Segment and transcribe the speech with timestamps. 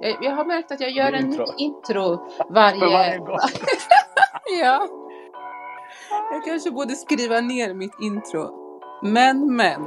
[0.00, 1.44] jag, jag har märkt att jag gör en Intro.
[1.58, 2.80] intro varje...
[2.80, 3.20] Varje
[4.60, 4.88] ja.
[6.32, 8.50] Jag kanske borde skriva ner mitt intro.
[9.02, 9.80] Men, men.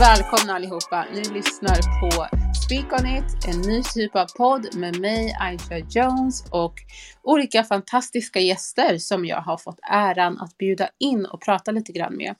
[0.00, 1.06] Välkomna allihopa.
[1.14, 6.44] Ni lyssnar på Speak On It, en ny typ av podd med mig, Aisha Jones
[6.50, 6.74] och
[7.22, 12.16] olika fantastiska gäster som jag har fått äran att bjuda in och prata lite grann
[12.16, 12.34] med.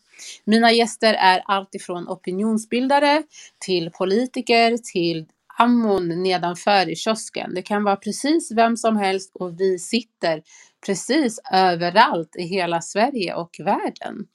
[0.44, 3.22] Mina gäster är alltifrån opinionsbildare
[3.58, 5.26] till politiker till
[5.58, 7.54] ammon nedanför i kiosken.
[7.54, 10.42] Det kan vara precis vem som helst och vi sitter
[10.86, 14.26] precis överallt i hela Sverige och världen.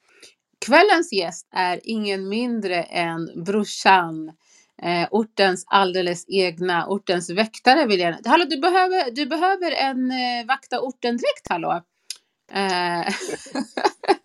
[0.60, 4.32] Kvällens gäst är ingen mindre än brorsan,
[4.84, 8.16] eh, ortens alldeles egna, ortens väktare vill jag...
[8.26, 11.84] Hallå, du behöver, du behöver en eh, vakta orten-dräkt, hallå?
[12.54, 13.02] Eh,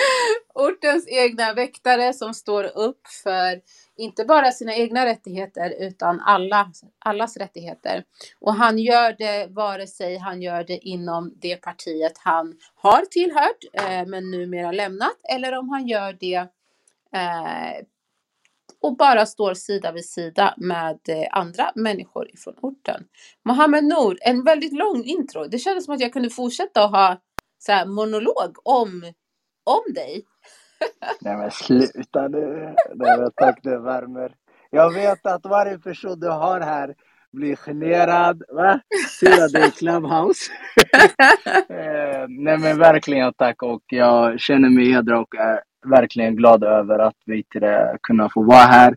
[0.54, 3.60] ortens egna väktare som står upp för
[3.96, 8.04] inte bara sina egna rättigheter utan alla, allas rättigheter.
[8.40, 13.64] Och han gör det vare sig han gör det inom det partiet han har tillhört
[13.72, 16.46] eh, men numera lämnat eller om han gör det
[17.12, 17.86] eh,
[18.80, 23.04] och bara står sida vid sida med eh, andra människor ifrån orten.
[23.44, 25.44] Mohammed Nour, en väldigt lång intro.
[25.44, 27.20] Det kändes som att jag kunde fortsätta att ha
[27.58, 29.12] så här, monolog om,
[29.66, 30.24] om dig.
[31.20, 32.74] Nej men sluta nu.
[32.94, 34.32] Nej men tack, det värmer.
[34.70, 36.94] Jag vet att varje person du har här
[37.32, 38.42] blir generad.
[38.48, 38.80] Va?
[39.20, 40.52] Ser att det är Clubhouse.
[41.70, 46.98] Eh, Nej men verkligen tack och jag känner mig hedrad och är verkligen glad över
[46.98, 47.44] att vi
[48.02, 48.96] kunna få vara här.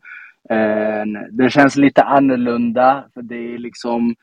[0.49, 4.15] Eh, Det känns lite annorlunda för det är liksom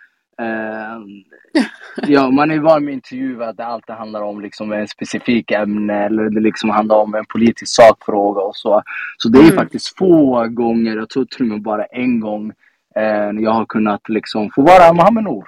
[2.07, 6.05] Ja, man är van med intervjuer att det alltid handlar om liksom en specifik ämne
[6.05, 8.83] eller det liksom handlar om en politisk sakfråga och så.
[9.19, 9.55] Så det är Mm.
[9.57, 12.53] faktiskt få gånger, jag tror till och med bara en gång,
[12.97, 15.45] eh, jag har kunnat liksom få vara Mohammed Noor.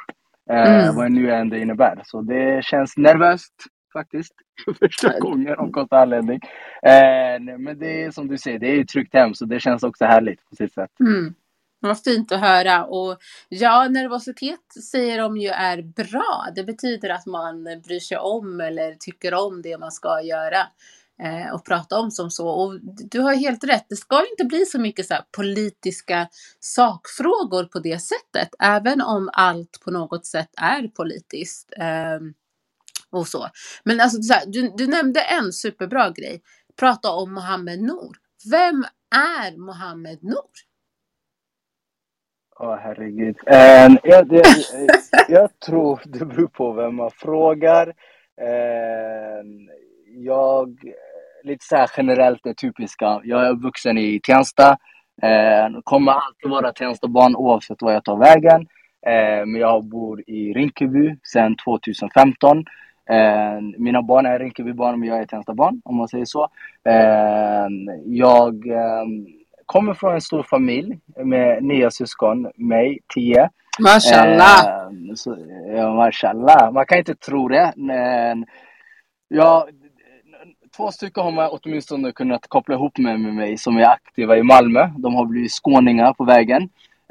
[0.51, 0.97] Eh, Mm.
[0.97, 2.01] Vad nu än det innebär.
[2.05, 3.53] Så det känns nervöst
[3.93, 4.33] faktiskt.
[4.65, 6.41] För första gången av kort anledning.
[6.83, 9.83] Eh, men det är som du säger, det är ju tryggt hem så det känns
[9.83, 10.91] också härligt på sitt sätt.
[11.01, 11.35] Mm.
[11.81, 12.85] Vad fint att höra.
[12.85, 13.19] Och
[13.49, 16.47] ja, nervositet säger de ju är bra.
[16.55, 20.67] Det betyder att man bryr sig om eller tycker om det man ska göra
[21.23, 22.49] eh, och prata om som så.
[22.49, 23.87] Och du har helt rätt.
[23.89, 26.29] Det ska inte bli så mycket så här politiska
[26.61, 31.73] sakfrågor på det sättet, även om allt på något sätt är politiskt.
[31.77, 32.35] Ehm,
[33.11, 33.49] och så.
[33.85, 36.43] Men alltså, så här, du, du nämnde en superbra grej.
[36.77, 38.17] Prata om Mohammed Nour.
[38.51, 38.85] Vem
[39.15, 40.69] är Mohammed Nour?
[42.61, 43.37] Åh herregud.
[43.47, 44.43] Ehm, eh, eh, jag, det,
[45.29, 47.87] jag tror det beror på vem man frågar.
[48.41, 49.45] Eh,
[50.07, 50.79] jag,
[51.45, 53.21] lite så här generellt det typiska.
[53.25, 54.77] Jag är uppvuxen i Tensta.
[55.23, 58.67] Eh, kommer alltid vara Tenstabarn oavsett var jag tar vägen.
[59.07, 62.65] Ehm, men jag bor i Rinkeby sedan 2015.
[63.11, 66.49] Ehm, mina barn är Rinkebybarn men jag är Tenstabarn om man säger så.
[68.05, 68.67] Jag
[69.69, 73.51] kommer från en stor familj med nio syskon, mig, tio.
[73.81, 74.61] Mashallah.
[74.67, 75.37] Eh, så,
[75.77, 76.73] ja, mashallah.
[76.73, 77.73] Man kan inte tro det.
[77.77, 78.47] Men,
[79.29, 79.69] ja,
[80.77, 84.43] två stycken har man åtminstone kunnat koppla ihop med, med mig som är aktiva i
[84.43, 84.91] Malmö.
[84.99, 86.63] De har blivit skåningar på vägen.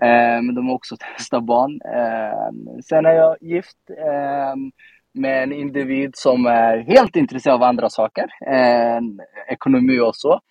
[0.01, 0.95] Eh, men de är också
[1.41, 1.81] barn.
[1.85, 4.55] Eh, sen är jag gift eh,
[5.13, 8.25] med en individ som är helt intresserad av andra saker.
[8.47, 8.99] Eh,
[9.47, 10.41] ekonomi och så.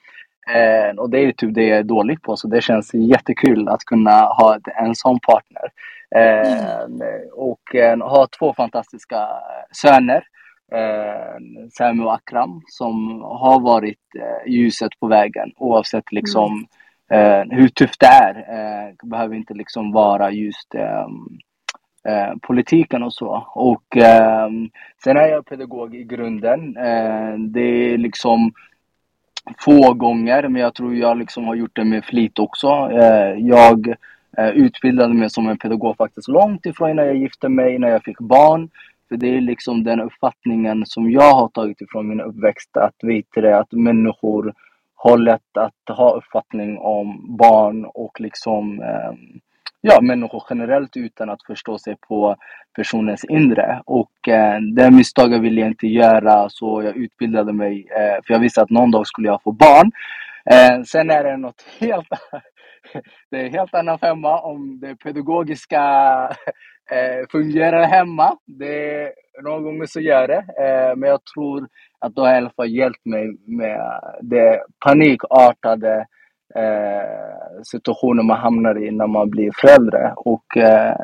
[0.51, 3.85] Eh, och det är typ det jag är dålig på, så det känns jättekul att
[3.85, 5.71] kunna ha en sån partner.
[6.17, 7.29] Eh.
[7.33, 9.29] Och eh, ha två fantastiska
[9.73, 10.25] söner,
[10.73, 11.37] eh,
[11.71, 16.67] Sami och Akram, som har varit eh, ljuset på vägen oavsett liksom
[17.11, 17.51] mm.
[17.51, 18.35] hur tufft det är.
[19.01, 20.75] Det behöver inte liksom vara just
[22.09, 23.47] Eh, politiken och så.
[23.55, 24.49] Och eh,
[25.05, 26.77] sen är jag pedagog i grunden.
[26.77, 28.53] Eh, det är liksom
[29.59, 32.69] få gånger, men jag tror jag liksom har gjort det med flit också.
[32.93, 33.95] Eh, jag
[34.39, 38.05] eh, utbildade mig som en pedagog faktiskt långt ifrån innan jag gifte mig, när jag
[38.05, 38.71] fick barn.
[39.09, 43.41] För det är liksom den uppfattningen som jag har tagit ifrån min uppväxt, att veta
[43.41, 44.55] det, att människor
[44.95, 49.13] har lätt att ha uppfattning om barn och liksom eh,
[49.87, 52.37] ja, människor generellt utan att förstå sig på
[52.77, 53.83] personens inre.
[53.85, 58.41] Och eh, det misstaget ville jag inte göra så jag utbildade mig eh, för jag
[58.41, 59.91] visste att någon dag skulle jag få barn.
[60.51, 62.09] Eh, sen är det något helt
[63.31, 65.83] det är helt annan femma om det pedagogiska
[66.91, 68.37] eh, fungerar hemma.
[68.47, 69.13] Det,
[69.43, 70.45] någon gånger så gör det.
[70.65, 71.69] Eh, men jag tror
[71.99, 76.07] att det har i alla fall hjälpt mig med det panikartade
[76.57, 80.13] eh, situationer man hamnar i när man blir förälder.
[80.17, 80.97] Och eh,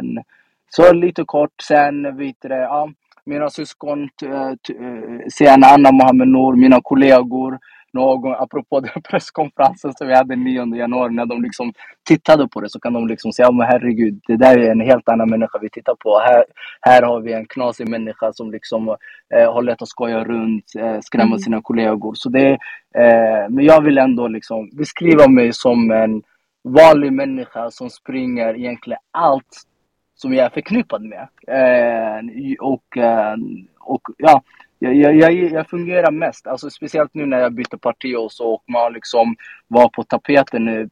[0.69, 2.89] så lite kort sen, vet du, ja,
[3.25, 7.59] mina syskon, eh, eh, sen Anna Mohammed Nour, mina kollegor,
[7.93, 11.73] någon, apropå den presskonferensen som vi hade 9 januari, när de liksom
[12.09, 15.09] tittade på det så kan de liksom säga, men herregud, det där är en helt
[15.09, 16.19] annan människa vi tittar på.
[16.19, 16.45] Här,
[16.81, 18.89] här har vi en knasig människa som liksom
[19.35, 21.39] eh, har lätt att skoja runt, eh, skrämma mm.
[21.39, 22.15] sina kollegor.
[22.15, 22.51] Så det,
[22.95, 26.23] eh, men jag vill ändå liksom beskriva mig som en
[26.65, 29.67] vanlig människa som springer egentligen allt
[30.15, 31.29] som jag är förknippad med.
[31.47, 32.21] Eh,
[32.61, 33.37] och, eh,
[33.79, 34.43] och ja,
[34.91, 38.65] jag, jag, jag, fungerar mest, alltså speciellt nu när jag byter parti och så och
[38.69, 39.37] man liksom
[39.69, 40.89] var på tapeten i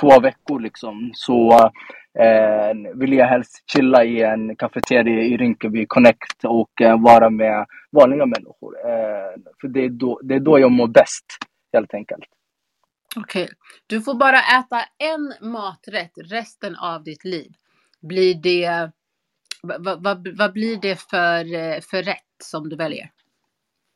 [0.00, 1.10] två veckor liksom.
[1.14, 1.52] Så
[2.18, 7.66] eh, vill jag helst chilla i en kafeteria i Rinkeby Connect och eh, vara med
[7.92, 8.74] vanliga människor.
[8.86, 11.24] Eh, för det är, då, det är då jag mår bäst,
[11.72, 12.24] helt enkelt.
[13.16, 13.44] Okej.
[13.44, 13.54] Okay.
[13.86, 17.52] Du får bara äta en maträtt resten av ditt liv.
[18.00, 18.90] Blir det...
[19.64, 22.20] Vad, vad, vad blir det för, eh, för rätt?
[22.38, 23.10] som du väljer?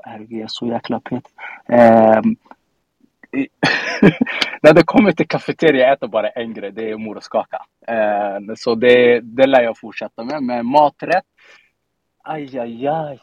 [0.04, 1.32] Herregud, jag är så jäkla petig.
[1.68, 2.20] Eh,
[4.62, 7.64] när det kommer till kafeteria, jag äter bara en grej, det är morotskaka.
[7.86, 10.42] Eh, så det, det lär jag fortsätta med.
[10.42, 11.24] Men maträtt,
[12.22, 13.20] aj, aj, aj.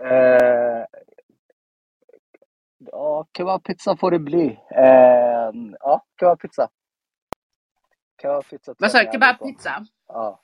[0.00, 0.84] Eh,
[2.78, 4.58] ja, kebabpizza får det bli.
[4.70, 5.50] Eh,
[5.80, 6.68] ja, kebabpizza.
[8.22, 8.74] Kebabpizza.
[8.78, 9.12] Vad sa du?
[9.12, 9.86] Kebabpizza?
[10.08, 10.41] Ja.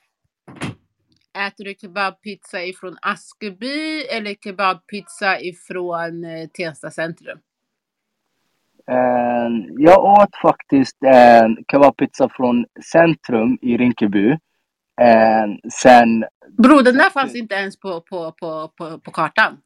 [1.47, 7.39] Äter du kebabpizza ifrån Askeby eller kebabpizza ifrån eh, Tensta centrum?
[8.91, 14.39] Uh, jag åt faktiskt uh, kebabpizza från centrum i Rinkeby.
[15.83, 16.25] Sen...
[16.59, 19.61] Bror, den där fanns inte ens på, på, på, på, på kartan.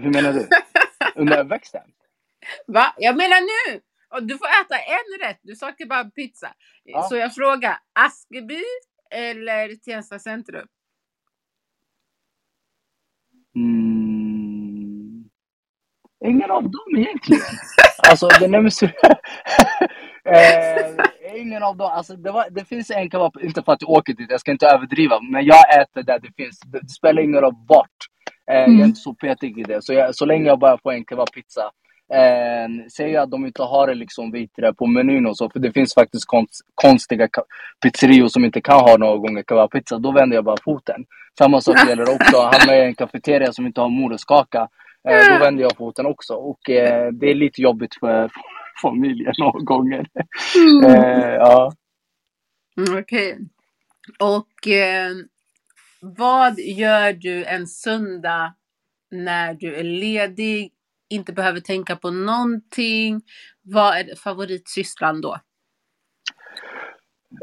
[0.00, 0.48] Hur menar du?
[1.14, 1.82] Under uppväxten?
[2.66, 2.94] Va?
[2.96, 3.80] Jag menar nu!
[4.20, 5.40] Du får äta en rätt.
[5.42, 6.54] Du sa kebabpizza.
[6.84, 7.02] Ja.
[7.02, 8.62] Så jag frågar, Askeby
[9.14, 10.66] eller Tensta centrum?
[13.56, 15.24] Mm.
[16.24, 17.42] Ingen av dem egentligen.
[18.10, 18.90] alltså det nämns eh,
[21.36, 21.90] Ingen av dem.
[21.92, 24.50] Alltså, det, var, det finns en kebab, inte för att jag åker dit, jag ska
[24.50, 26.60] inte överdriva, men jag äter där det finns.
[26.60, 27.88] Det spelar ingen roll vart.
[28.50, 28.62] Eh, mm.
[28.62, 28.88] Jag är mm.
[28.88, 29.84] inte så petig i det.
[29.84, 31.70] Så, jag, så länge jag bara får en kebabpizza
[32.12, 35.72] Eh, säg att de inte har det liksom vidare på menyn och så, för det
[35.72, 37.28] finns faktiskt konst, konstiga
[37.82, 39.98] pizzerior som inte kan ha några gånger kebabpizza.
[39.98, 41.04] Då vänder jag bara foten.
[41.38, 44.68] Samma sak gäller också, hamnar jag i en kafeteria som inte har morotskaka,
[45.08, 46.34] eh, då vänder jag foten också.
[46.34, 48.30] Och eh, det är lite jobbigt för
[48.82, 50.06] familjen några gånger.
[50.56, 50.94] Mm.
[50.94, 51.72] Eh, ja.
[52.76, 53.32] Mm, okej.
[53.32, 53.46] Okay.
[54.18, 55.10] Och eh,
[56.00, 58.54] vad gör du en söndag
[59.10, 60.73] när du är ledig
[61.14, 63.22] inte behöver tänka på någonting.
[63.62, 65.38] Vad är favoritsysslan då?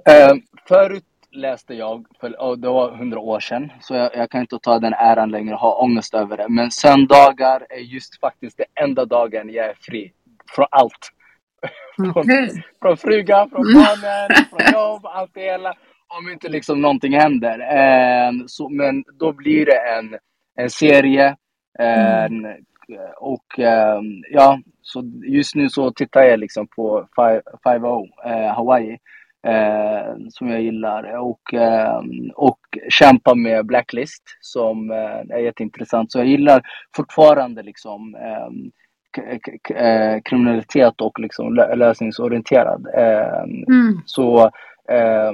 [0.10, 4.42] Uh, förut läste jag, för oh, det var hundra år sedan, så jag, jag, kan
[4.42, 6.50] inte ta den äran längre och ha ångest över det.
[6.50, 10.12] Men söndagar är just faktiskt den enda dagen jag är fri
[10.56, 11.12] från allt.
[12.14, 12.26] från,
[12.82, 15.74] från frugan, från barnen, från jobb, allt det hela.
[16.08, 17.60] Om inte liksom någonting händer.
[17.60, 20.18] Uh, så, men då blir det en,
[20.56, 21.36] en serie,
[21.80, 22.56] mm.
[23.18, 27.08] Och ehm, ja, så just nu så tittar jag liksom på
[27.66, 28.98] 5-0 eh, Hawaii.
[29.48, 32.02] Eh, som jag gillar och, eh,
[32.36, 32.60] och
[32.90, 36.12] kämpa med Blacklist som eh, är jätteintressant.
[36.12, 36.62] Så jag gillar
[36.96, 38.48] fortfarande liksom eh,
[39.78, 42.88] eh, kriminalitet och liksom lösningsorienterad.
[43.68, 44.02] Mm.
[44.06, 44.50] Så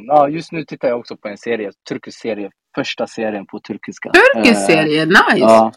[0.08, 4.12] ja, just nu tittar jag också på en serie, turkisk serie, första serien på turkiska.
[4.36, 5.38] Turkisk serie, nice!
[5.38, 5.72] Ja,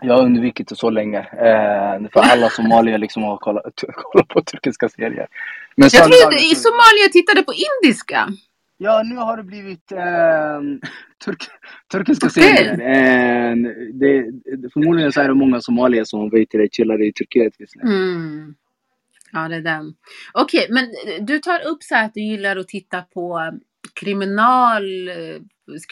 [0.00, 1.18] jag har undvikit det så länge.
[1.18, 5.26] Eh, för alla somalier liksom har kollat, kollat på turkiska serier.
[5.76, 8.28] Men jag trodde i Somalia tittade på indiska.
[8.76, 10.60] Ja, nu har det blivit eh,
[11.24, 11.42] turk,
[11.92, 12.42] turkiska okay.
[12.42, 12.72] serier.
[12.72, 13.56] Eh,
[13.92, 14.24] det,
[14.72, 17.82] förmodligen så är det många somalier som vet det, chillar i Turkiet just nu.
[17.82, 18.54] Mm.
[19.32, 19.94] Ja, det är den.
[20.32, 23.52] Okej, okay, men du tar upp så att du gillar att titta på
[23.94, 25.40] kriminal, eh,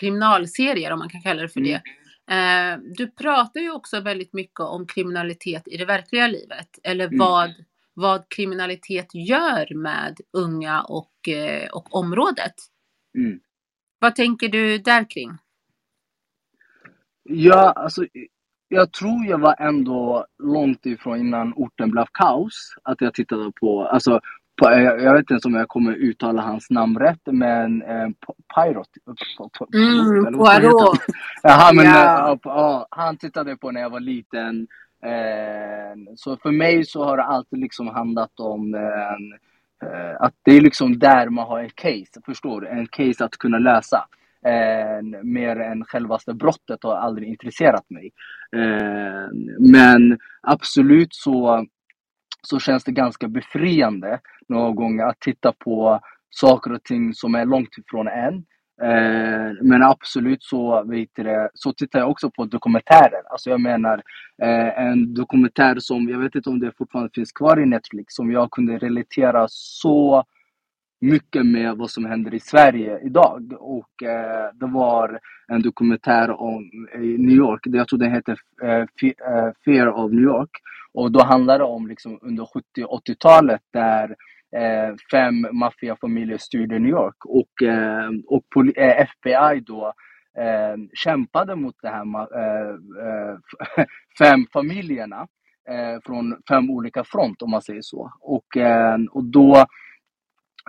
[0.00, 1.82] kriminalserier, om man kan kalla det för det.
[2.30, 7.18] Eh, du pratar ju också väldigt mycket om kriminalitet i det verkliga livet, eller mm.
[7.18, 7.50] vad,
[7.94, 12.54] vad kriminalitet gör med unga och, eh, och området.
[13.18, 13.40] Mm.
[13.98, 15.30] Vad tänker du där kring?
[17.22, 18.06] Ja, alltså
[18.68, 22.74] jag tror jag var ändå långt ifrån innan orten blev kaos.
[22.82, 24.20] Att jag tittade på, alltså
[24.62, 24.70] på,
[25.02, 28.08] jag vet inte om jag kommer uttala hans namn rätt, men eh,
[28.54, 28.88] Pyrot.
[29.74, 30.98] Mm, Poirot.
[31.42, 32.38] ja, men, ja.
[32.46, 34.66] Uh, han tittade på när jag var liten.
[35.04, 39.12] Eh, så för mig så har det alltid liksom handlat om eh,
[39.88, 42.68] eh, att det är liksom där man har en case, förstår du?
[42.68, 44.04] En case att kunna lösa.
[44.46, 48.12] Eh, mer än självaste brottet har aldrig intresserat mig.
[48.56, 49.28] Eh,
[49.58, 51.66] men absolut så
[52.42, 54.20] så känns det ganska befriande
[54.52, 58.34] några gånger att titta på saker och ting som är långt ifrån en.
[58.82, 63.22] Eh, men absolut så, vet det, så tittar jag också på dokumentärer.
[63.30, 64.02] Alltså jag menar
[64.42, 68.32] eh, en dokumentär som, jag vet inte om det fortfarande finns kvar i Netflix, som
[68.32, 70.24] jag kunde relatera så
[71.00, 73.52] mycket med vad som händer i Sverige idag.
[73.58, 79.52] Och eh, det var en dokumentär om New York, jag tror den heter eh, eh,
[79.64, 80.50] Fear of New York.
[80.94, 84.16] Och då handlar det om liksom under 70 80-talet där
[84.56, 88.44] eh, fem maffiafamiljer styrde New York och, eh, och
[88.76, 89.92] FBI eh, då
[90.38, 93.36] eh, kämpade mot de här eh, eh
[94.18, 95.26] fem familjerna
[95.68, 98.12] eh, från fem olika front om man säger så.
[98.20, 98.46] Och,
[99.10, 99.66] och då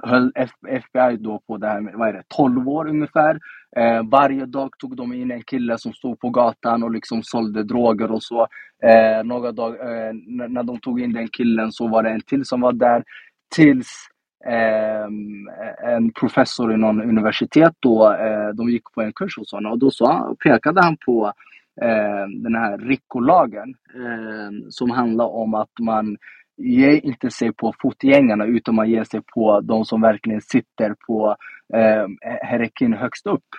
[0.01, 0.31] höll
[0.67, 3.39] FBI då på det här med, vad är det, 12 år ungefär.
[3.75, 7.63] Eh, varje dag tog de in en kille som stod på gatan och liksom sålde
[7.63, 8.47] droger och så.
[8.83, 10.13] Eh, några dagar, eh,
[10.49, 13.03] när de tog in den killen så var det en till som var där.
[13.55, 14.07] Tills
[14.45, 15.05] eh,
[15.93, 19.79] en professor i någon universitet då, eh, de gick på en kurs hos honom och
[19.79, 21.33] då sa, pekade han på
[21.81, 26.17] eh, den här RICO-lagen ehm, som handlar om att man
[26.57, 31.35] ger inte sig på fotgängarna utan man ger sig på de som verkligen sitter på
[31.73, 32.07] eh,
[32.49, 33.49] hierarkin högst upp.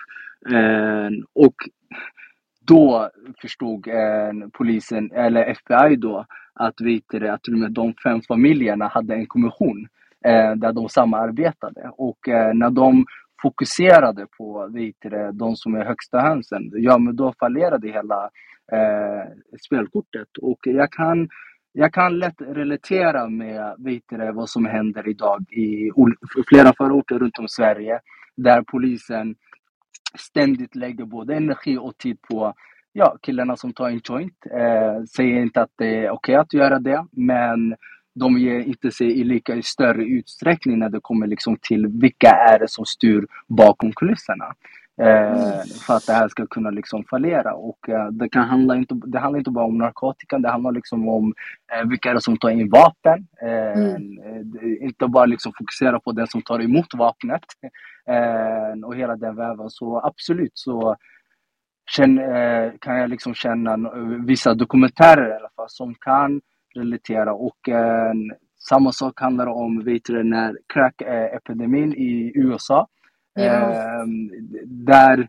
[0.51, 1.55] Eh, och
[2.67, 3.09] då
[3.41, 9.13] förstod eh, polisen, eller FBI då, att, vet det, att med de fem familjerna hade
[9.13, 9.87] en kommission
[10.25, 11.91] eh, där de samarbetade.
[11.97, 13.05] Och eh, när de
[13.41, 18.29] fokuserade på vet det, de som är högsta hönsen, ja men då fallerade hela
[18.71, 20.37] eh, spelkortet.
[20.41, 21.29] Och jag kan
[21.77, 25.91] jag kan lätt relatera med vet du, vad som händer idag i
[26.49, 27.99] flera förorter runt om Sverige
[28.35, 29.35] där polisen
[30.13, 32.53] ständigt lägger både energi och tid på
[32.93, 34.45] ja, killarna som tar en joint.
[34.51, 37.75] Eh, säger inte att det är okej okay att göra det, men
[38.15, 42.59] de ger inte sig i lika större utsträckning när det kommer liksom till vilka är
[42.59, 44.45] det som styr bakom kulisserna.
[44.97, 47.53] Eh, för att det här ska kunna liksom fallera.
[47.53, 51.09] Och eh, det, kan handla inte, det handlar inte bara om narkotika, det handlar liksom
[51.09, 51.33] om
[51.73, 53.27] eh, vilka är det som tar in vapen.
[53.41, 54.19] Eh, mm.
[54.25, 57.43] Eh, inte bara liksom fokusera på den som tar emot vapnet.
[58.07, 59.69] Eh, och hela den väven.
[59.69, 60.95] Så absolut så
[61.91, 63.77] känner, kan jag liksom känna
[64.25, 66.41] vissa dokumentärer i alla fall som kan
[66.75, 67.33] relatera.
[67.33, 67.57] Och
[68.69, 69.99] samma sak handlar om,
[70.73, 72.87] crack-epidemin i USA
[73.37, 74.05] Eh,
[74.65, 75.27] där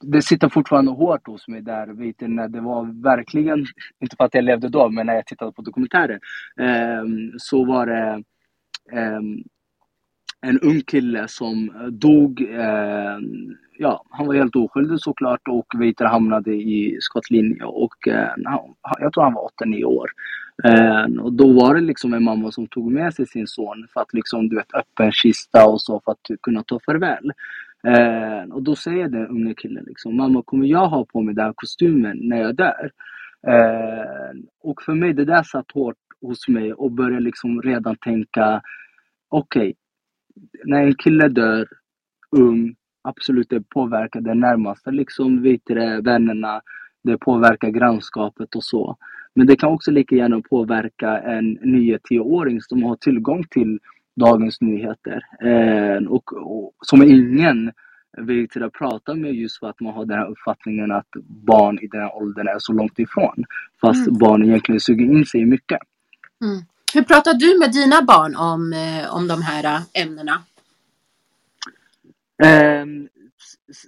[0.00, 3.66] det sitter fortfarande hårt hos mig där, vet du, när det var verkligen,
[4.00, 6.20] inte för att jag levde då, men när jag tittade på dokumentärer,
[6.60, 7.04] eh,
[7.38, 8.22] så var det
[8.92, 9.20] eh,
[10.42, 12.40] en ung kille som eh, dog.
[12.40, 13.18] Eh,
[13.78, 18.28] ja, han var helt oskyldig såklart och vet hamnade i skottlinje och eh,
[19.00, 20.10] jag tror han var 8-9 år.
[20.64, 24.00] Eh, och då var det liksom en mamma som tog med sig sin son för
[24.00, 27.32] att liksom, du vet, öppen kista och så för att kunna ta farväl.
[27.86, 31.44] Eh, och då säger den unga killen liksom, mamma kommer jag ha på mig den
[31.44, 32.90] här kostymen när jag dör?
[33.46, 38.62] Eh, och för mig, det där satt hårt hos mig och började liksom redan tänka,
[39.28, 39.74] okej, okay,
[40.64, 41.68] när en kille dör
[42.36, 46.60] ung, absolut det påverkar den närmaste, liksom vet det, vännerna,
[47.04, 48.96] det påverkar grannskapet och så.
[49.34, 53.78] Men det kan också lika gärna påverka en 9-10-åring som har tillgång till
[54.16, 55.22] Dagens Nyheter.
[55.42, 57.72] Eh, och, och, som ingen
[58.18, 61.78] vill till att prata med just för att man har den här uppfattningen att barn
[61.78, 63.44] i den här åldern är så långt ifrån.
[63.80, 64.18] Fast mm.
[64.18, 65.78] barn egentligen suger in sig mycket.
[66.44, 66.62] Mm.
[66.94, 70.42] Hur pratar du med dina barn om, eh, om de här eh, ämnena?
[72.44, 72.86] Eh,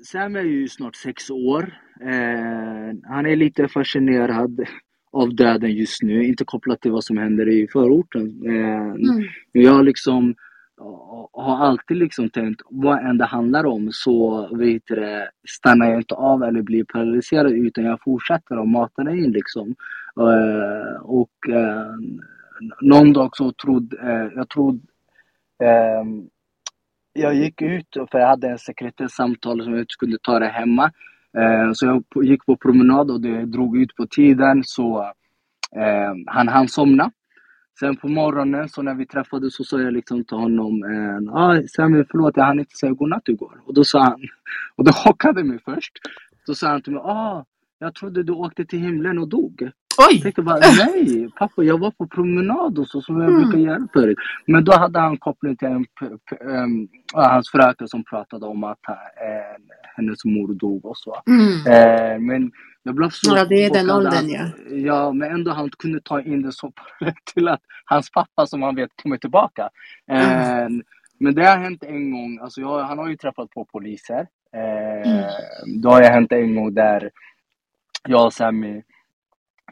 [0.05, 1.79] Sam är ju snart sex år.
[2.01, 4.61] Eh, han är lite fascinerad
[5.13, 8.43] av döden just nu, inte kopplat till vad som händer i förorten.
[8.47, 9.25] Eh, mm.
[9.53, 10.35] Jag liksom
[11.33, 16.15] har alltid liksom tänkt, vad än det handlar om så vet det, stannar jag inte
[16.15, 19.75] av eller blir paralyserad utan jag fortsätter och matar in liksom.
[20.21, 22.19] Uh, och uh,
[22.80, 24.80] någon dag så trodde eh, jag trodde
[25.62, 26.04] eh,
[27.12, 30.92] jag gick ut för jag hade en sekretessamtal som jag inte skulle ta det hemma.
[31.38, 35.12] Eh, så jag gick på promenad och det drog ut på tiden så
[35.76, 37.11] ehm, han hann somna.
[37.80, 41.62] Sen på morgonen så när vi träffades så sa jag liksom till honom eh, ah,
[41.68, 43.61] Sami förlåt jag hann inte säga godnatt igår.
[43.66, 44.21] Och då sa han,
[44.76, 45.92] och det chockade mig först.
[46.47, 47.44] Då sa han till mig, ah,
[47.78, 49.71] jag trodde du åkte till himlen och dog.
[49.99, 50.15] Oj!
[50.15, 53.43] Jag tänkte bara, nej pappa jag var på promenad och så som jag mm.
[53.43, 54.19] brukar göra förut.
[54.47, 55.87] Men då hade han koppling till en,
[56.41, 61.23] um, hans fröken som pratade om att uh, hennes mor dog och så.
[61.27, 61.49] Mm.
[61.49, 64.75] Uh, men jag blev så Ja, det är den åldern ja.
[64.77, 66.73] Ja, men ändå han kunde ta in det så
[67.35, 69.69] till att hans pappa som han vet kommer tillbaka.
[70.07, 70.73] Mm.
[70.73, 70.83] Uh,
[71.19, 74.27] men det har hänt en gång, alltså jag, han har ju träffat på poliser.
[75.07, 75.25] Mm.
[75.83, 77.11] Då har det hänt en gång där
[78.09, 78.83] jag och Sammy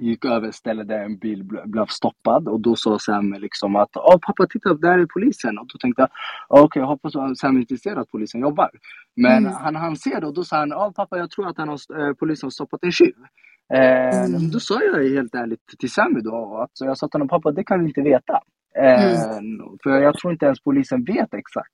[0.02, 3.97] gick över ett ställe där en bil blev stoppad och då sa Sam liksom att
[3.97, 6.09] Åh pappa titta där är polisen och då tänkte jag
[6.49, 8.71] okej okay, jag hoppas att Sam inte ser att polisen jobbar.
[9.16, 9.52] Men mm.
[9.52, 12.09] han han ser det och då sa han Åh pappa jag tror att han har,
[12.09, 13.14] eh, polisen har stoppat en tjuv.
[13.75, 14.50] Eh, mm.
[14.50, 17.52] Då sa jag helt ärligt till Sammy då att så jag sa till honom pappa
[17.52, 18.40] det kan vi inte veta.
[18.75, 19.79] Mm.
[19.83, 21.73] För jag tror inte ens polisen vet exakt.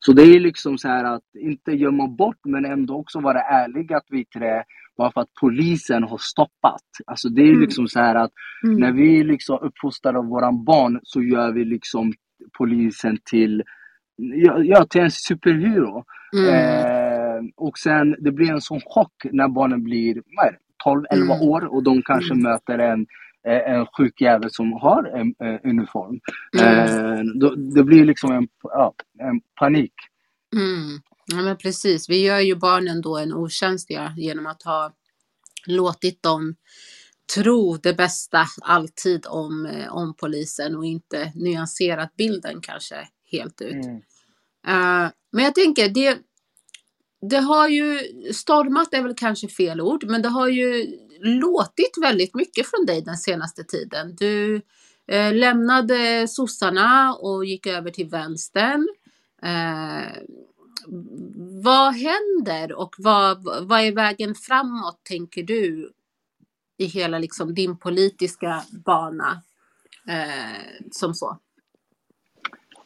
[0.00, 3.92] Så det är liksom så här att inte gömma bort men ändå också vara ärlig
[3.92, 4.64] att vi det
[4.96, 6.82] bara för att polisen har stoppat.
[7.06, 7.60] Alltså det är mm.
[7.60, 8.30] liksom så här att
[8.64, 8.80] mm.
[8.80, 12.12] när vi liksom uppfostrar våra barn så gör vi liksom
[12.58, 13.62] polisen till,
[14.64, 16.04] ja, till en superhero.
[16.50, 20.22] Eh, och sen det blir en sån chock när barnen blir
[20.84, 21.30] 12-11 mm.
[21.30, 22.42] år och de kanske mm.
[22.42, 23.06] möter en
[23.46, 26.20] en sjuk jävel som har en, en uniform.
[26.58, 26.78] Mm.
[26.78, 29.92] Eh, då, det blir liksom en, ja, en panik.
[30.54, 31.00] Mm.
[31.26, 34.92] Ja men precis, vi gör ju barnen då en otjänst genom att ha
[35.66, 36.56] låtit dem
[37.34, 43.84] tro det bästa alltid om, eh, om polisen och inte nyanserat bilden kanske helt ut.
[43.84, 43.96] Mm.
[44.68, 46.18] Uh, men jag tänker, det,
[47.30, 47.98] det har ju
[48.32, 53.02] stormat är väl kanske fel ord, men det har ju låtit väldigt mycket från dig
[53.02, 54.16] den senaste tiden.
[54.16, 54.62] Du
[55.08, 58.88] eh, lämnade sossarna och gick över till vänstern.
[59.42, 60.22] Eh,
[61.62, 65.92] vad händer och vad, vad är vägen framåt tänker du
[66.78, 69.42] i hela liksom din politiska bana
[70.08, 71.38] eh, som så?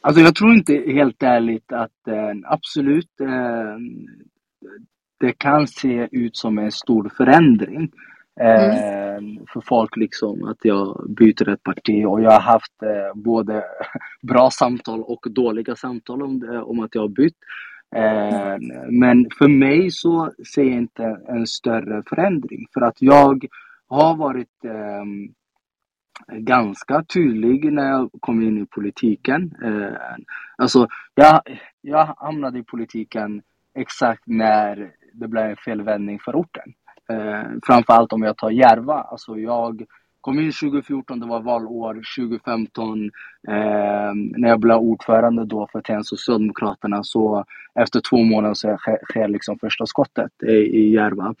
[0.01, 3.77] Alltså jag tror inte helt ärligt att eh, absolut eh,
[5.19, 7.91] det kan se ut som en stor förändring.
[8.41, 8.71] Mm.
[8.71, 13.63] Ehm, för folk liksom att jag byter ett parti och jag har haft eh, både
[14.21, 17.37] bra samtal och dåliga samtal om, det, om att jag har bytt.
[17.95, 18.61] Ehm,
[18.99, 23.45] men för mig så ser jag inte en större förändring för att jag
[23.87, 25.33] har varit ehm,
[26.27, 29.53] ganska tydlig när jag kom in i politiken.
[30.57, 31.41] Alltså, jag,
[31.81, 33.41] jag hamnade i politiken
[33.75, 36.73] exakt när det blev en felvändning för orten.
[37.11, 38.93] Eh, framförallt om jag tar Järva.
[38.93, 39.85] Alltså jag
[40.21, 41.93] kom in 2014, det var valår.
[42.17, 43.03] 2015
[43.47, 47.45] eh, när jag blev ordförande då för TN Socialdemokraterna så
[47.79, 51.35] efter två månader så sker, sker liksom första skottet i, i Järva.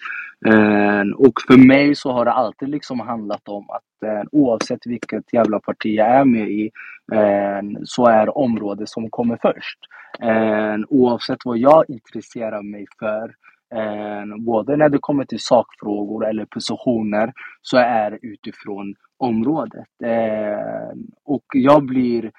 [0.45, 5.33] Eh, och för mig så har det alltid liksom handlat om att eh, oavsett vilket
[5.33, 6.71] jävla parti jag är med i
[7.13, 9.79] eh, så är området som kommer först.
[10.21, 16.27] Eh, oavsett vad jag intresserar mig för Eh, Eh, både när det kommer till sakfrågor
[16.27, 19.87] eller positioner så är det utifrån området.
[20.03, 22.31] Eh, och jag blir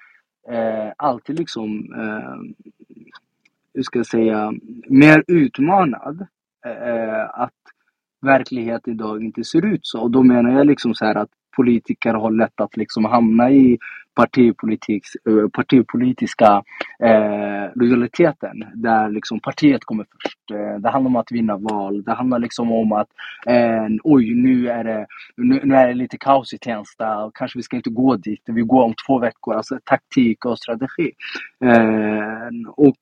[0.49, 2.65] eh, alltid liksom, eh,
[3.73, 4.53] hur ska jag säga,
[4.87, 6.27] mer utmanad
[6.65, 7.53] eh, att
[8.21, 10.01] verkligheten idag inte ser ut så.
[10.01, 13.77] Och då menar jag liksom så här att politiker har lätt att liksom hamna i
[14.15, 16.63] partipolitik, eh, partipolitiska
[17.03, 20.51] eh, lojaliteten där liksom partiet kommer först.
[20.51, 22.03] Eh, det handlar om att vinna val.
[22.03, 23.07] Det handlar liksom om att
[23.47, 25.05] eh, oj, nu är, det,
[25.37, 28.41] nu, nu, är det lite kaos i Tensta kanske vi ska inte gå dit.
[28.45, 29.55] Vi går om två veckor.
[29.55, 31.11] Alltså taktik och strategi.
[31.65, 32.97] Eh, och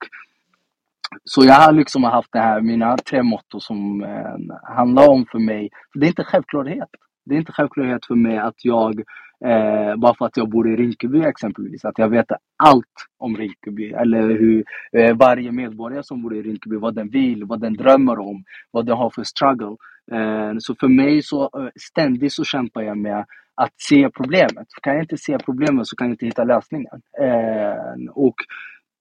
[1.23, 5.39] så jag har liksom haft det här, mina tre motto som eh, handlar om för
[5.39, 5.69] mig.
[5.93, 6.89] Det är inte självklarhet.
[7.31, 8.99] Det är inte självklarhet för mig att jag,
[9.45, 12.25] eh, bara för att jag bor i Rinkeby exempelvis, att jag vet
[12.63, 13.91] allt om Rinkeby.
[13.91, 14.63] Eller hur
[14.97, 18.85] eh, varje medborgare som bor i Rinkeby, vad den vill, vad den drömmer om, vad
[18.85, 19.75] den har för struggle.
[20.11, 24.67] Eh, så för mig så eh, ständigt så kämpar jag med att se problemet.
[24.81, 27.01] Kan jag inte se problemet så kan jag inte hitta lösningen.
[27.21, 28.35] Eh, och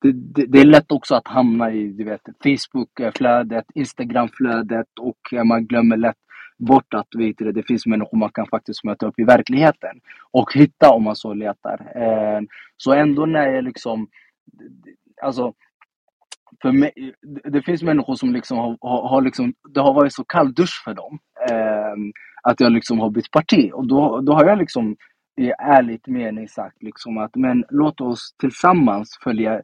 [0.03, 5.67] det, det, det, är lätt också att hamna i du vet, Facebook-flödet, Instagram-flödet och man
[5.67, 6.17] glömmer lätt
[6.61, 10.55] bort att vet du, det finns människor man kan faktiskt möta upp i verkligheten och
[10.55, 11.93] hitta om man så letar.
[11.97, 12.41] Eh,
[12.77, 14.09] så ändå när jag liksom,
[15.23, 15.53] alltså
[16.63, 20.25] för mig, det finns människor som liksom har, har, har liksom, det har varit så
[20.25, 21.19] kall dusch för dem.
[21.51, 21.95] Eh,
[22.43, 24.97] att jag liksom har bytt parti och då, då har jag liksom
[25.41, 29.63] i ärligt mening sagt liksom att men låt oss tillsammans följa eh,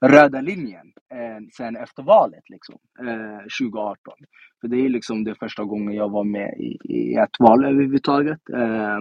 [0.00, 4.14] röda linjen eh, sen efter valet liksom, eh, 2018.
[4.60, 8.40] För det är liksom det första gången jag var med i, i ett val överhuvudtaget.
[8.54, 9.00] Eh,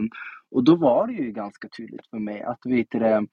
[0.51, 3.27] och då var det ju ganska tydligt för mig att vet du,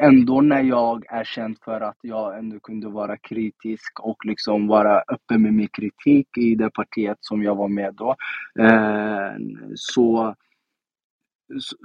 [0.00, 4.98] ändå när jag är känd för att jag ändå kunde vara kritisk och liksom vara
[4.98, 8.16] öppen med min kritik i det partiet som jag var med då.
[8.58, 9.32] Eh,
[9.74, 10.34] så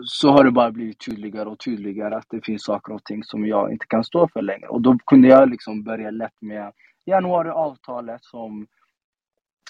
[0.06, 3.48] så har det bara blivit tydligare och tydligare att det finns saker och ting som
[3.48, 4.68] jag inte kan stå för längre.
[4.68, 6.72] Och då kunde jag liksom börja lätt med
[7.06, 8.68] januariavtalet som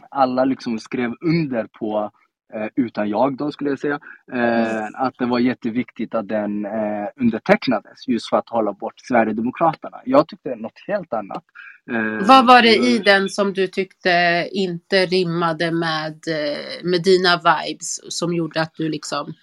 [0.09, 2.11] alla liksom skrev under på
[2.53, 3.99] eh, utan jag då skulle jag säga.
[4.33, 10.01] Eh, att det var jätteviktigt att den eh, undertecknades just för att hålla bort Sverigedemokraterna.
[10.05, 11.43] Jag tyckte något helt annat.
[11.91, 17.37] Eh, Vad var det i den som du tyckte inte rimmade med, eh, med dina
[17.37, 19.33] vibes som gjorde att du liksom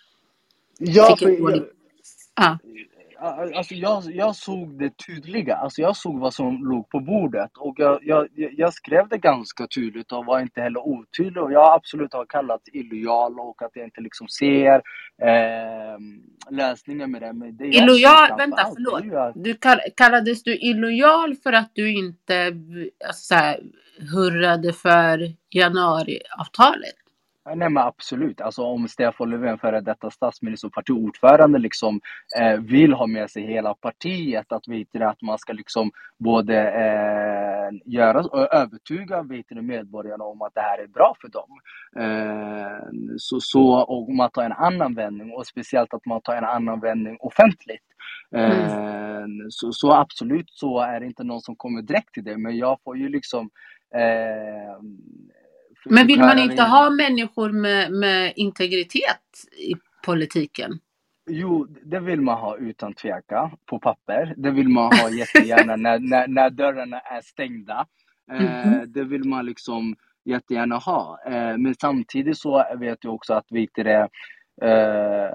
[0.79, 1.65] Ja, för jag,
[2.35, 2.57] ah.
[3.55, 5.57] alltså jag, jag såg det tydliga.
[5.57, 7.51] Alltså jag såg vad som låg på bordet.
[7.57, 11.43] Och jag, jag, jag skrev det ganska tydligt och var inte heller otydlig.
[11.43, 14.75] Och jag absolut har kallats illojal och att jag inte liksom ser
[15.23, 15.99] eh,
[16.51, 17.33] lösningen med det.
[17.33, 18.37] Men det illojal?
[18.39, 19.15] Vänta, förlåt.
[19.15, 19.45] Att...
[19.45, 22.53] Du kall, kallades du illojal för att du inte
[23.07, 23.61] alltså, här,
[24.15, 27.06] hurrade för januariavtalet?
[27.55, 32.01] Nej men absolut, alltså om Stefan Löfven, före detta statsminister och partiordförande, liksom,
[32.39, 36.71] eh, vill ha med sig hela partiet, att, vet du, att man ska liksom både
[36.71, 41.51] eh, göra och övertyga vet du, medborgarna om att det här är bra för dem.
[42.05, 46.45] Eh, så, så, och man tar en annan vändning, och speciellt att man tar en
[46.45, 47.83] annan vändning offentligt.
[48.37, 49.51] Mm.
[49.51, 52.79] Så, så, absolut så är det inte någon som kommer direkt till det, men jag
[52.85, 53.51] får ju liksom
[53.95, 54.81] eh,
[55.91, 59.23] men vill man inte ha människor med, med integritet
[59.59, 60.79] i politiken?
[61.31, 64.35] Jo, det vill man ha utan tvekan på papper.
[64.37, 67.87] Det vill man ha jättegärna när, när, när dörrarna är stängda.
[68.31, 68.63] Mm -hmm.
[68.63, 68.93] eh, mhm.
[68.93, 71.19] det vill man liksom jättegärna ha.
[71.27, 74.09] Eh, men samtidigt så vet jag också att vi det,
[74.63, 75.31] eh,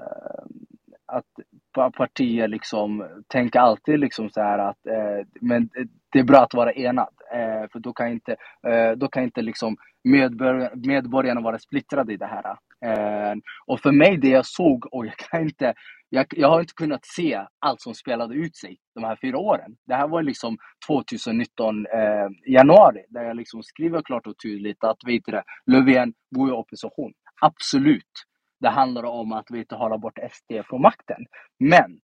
[1.06, 1.26] att
[1.72, 5.68] partier liksom tänker alltid liksom så här att eh, men
[6.12, 7.14] det är bra att vara enad.
[7.34, 12.16] Eh, för då kan inte, eh, då kan inte liksom medborgarna, medborgarna vara splittrade i
[12.16, 12.56] det här.
[12.84, 13.34] Eh,
[13.66, 15.74] och för mig, det jag såg, och jag kan inte,
[16.08, 19.76] jag, jag har inte kunnat se allt som spelade ut sig de här fyra åren.
[19.86, 20.56] Det här var liksom
[20.88, 26.48] 2019 eh, januari, där jag liksom skriver klart och tydligt att vet du, Löfven går
[26.48, 27.12] i opposition.
[27.40, 28.12] Absolut.
[28.62, 31.26] Det handlar om att vi inte hålla bort SD från makten.
[31.58, 32.00] Men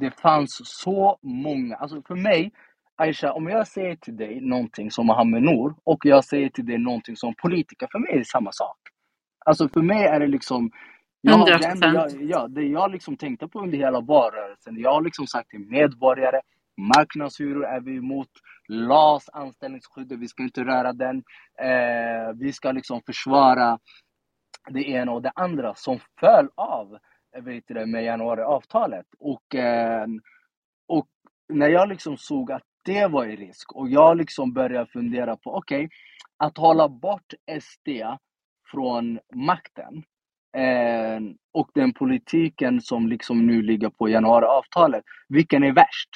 [0.00, 2.52] det fanns så många, alltså för mig,
[2.96, 6.78] Aisha, om jag säger till dig någonting som Mohammed Nour och jag säger till dig
[6.78, 8.78] någonting som politiker, för mig är det samma sak.
[9.46, 10.70] Alltså för mig är det liksom
[11.20, 11.58] jag, 100%.
[11.58, 15.26] Det, enda jag, ja, det jag liksom tänkte på under hela valrörelsen, jag har liksom
[15.26, 16.40] sagt till medborgare,
[16.96, 18.28] marknadshyror är vi emot,
[18.68, 21.16] LAS, anställningsskyddet, vi ska inte röra den.
[21.62, 23.78] Eh, vi ska liksom försvara
[24.70, 26.98] det ena och det andra som föll av
[27.38, 29.06] vet du, med januariavtalet.
[29.18, 30.20] Och, ehm,
[30.88, 31.08] och
[31.48, 35.54] när jag liksom såg att det var i risk och jag liksom började fundera på,
[35.54, 35.96] okej, okay,
[36.36, 37.88] att hålla bort SD
[38.70, 40.04] från makten
[40.56, 41.20] eh,
[41.52, 46.08] och den politiken som liksom nu ligger på januariavtalet, vilken är värst?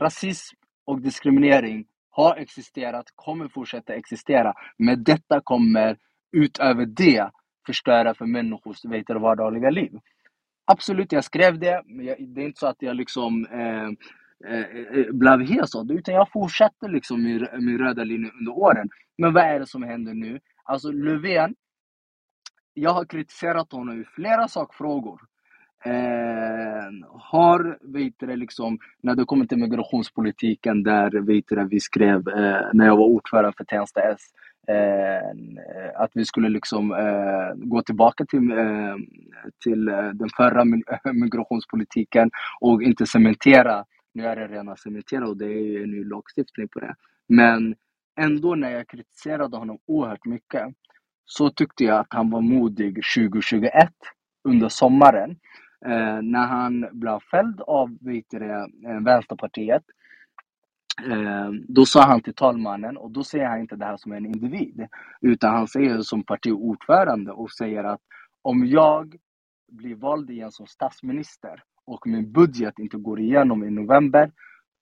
[0.00, 5.96] Rasism och diskriminering har existerat, kommer fortsätta existera, men detta kommer
[6.32, 7.30] utöver det
[7.66, 9.92] förstöra för människors vet du, vardagliga liv.
[10.64, 13.88] Absolut, jag skrev det, men jag, det är inte så att jag liksom eh,
[14.52, 18.52] eh, eh blev hes av det, utan jag fortsatte liksom min, min röda linje under
[18.52, 18.88] åren.
[19.18, 20.40] Men vad är det som händer nu?
[20.64, 21.54] Alltså Löfven,
[22.74, 25.20] jag har kritiserat honom i flera sakfrågor.
[25.84, 32.28] Eh, har, vet du, liksom, när det kommer till migrationspolitiken där vet du, vi skrev,
[32.28, 37.54] eh, när jag var ordförande för Tensta S, eh, Eh, att vi skulle liksom eh,
[37.54, 38.96] gå tillbaka till, eh,
[39.64, 40.64] till eh, den förra
[41.12, 46.04] migrationspolitiken och inte cementera, nu är det redan cementerat och det är ju en ny
[46.04, 46.94] lagstiftning på det.
[47.28, 47.74] Men
[48.20, 50.74] ändå när jag kritiserade honom oerhört mycket
[51.24, 53.72] så tyckte jag att han var modig 2021
[54.44, 55.30] under sommaren
[55.86, 59.82] eh, när han blev fälld av vet det, eh, Vänsterpartiet.
[61.00, 64.26] Eh, då sa han till talmannen, och då säger han inte det här som en
[64.26, 64.86] individ,
[65.20, 68.00] utan han säger det som partiordförande och säger att
[68.42, 69.16] om jag
[69.72, 74.32] blir vald igen som statsminister och min budget inte går igenom i november,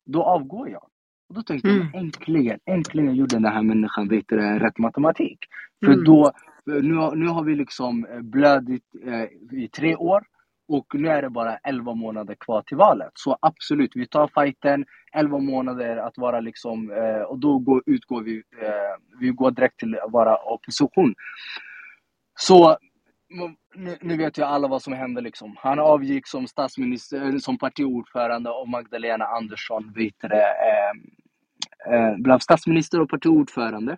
[0.06, 0.86] då avgår jag.
[1.28, 1.88] Och då tänkte mm.
[1.92, 5.38] jag äntligen, äntligen gjorde den här människan vet du, rätt matematik.
[5.84, 6.04] För mm.
[6.04, 6.32] då,
[6.64, 10.24] nu, nu har vi liksom eh, blödit eh, i tre år
[10.70, 13.10] och nu är det bara 11 månader kvar till valet.
[13.14, 18.22] Så absolut, vi tar fighten, 11 månader att vara liksom, eh, och då går, utgår
[18.22, 21.14] vi, eh, vi går direkt till att vara opposition.
[22.38, 22.78] Så
[23.74, 25.54] nu, nu, vet ju alla vad som hände liksom.
[25.58, 32.38] Han avgick som statsminister, eh, som partiordförande och Magdalena Andersson vet det, eh, eh, blev
[32.38, 33.96] statsminister och partiordförande.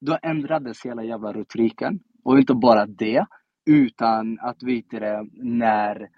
[0.00, 2.00] Då ändrades hela jävla retoriken.
[2.24, 3.26] Och inte bara det,
[3.66, 6.08] utan att veta det, när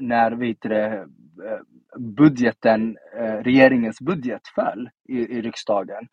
[0.00, 0.86] när vet det,
[1.46, 1.60] eh,
[1.98, 6.08] budgeten, eh, regeringens budget föll i, i riksdagen.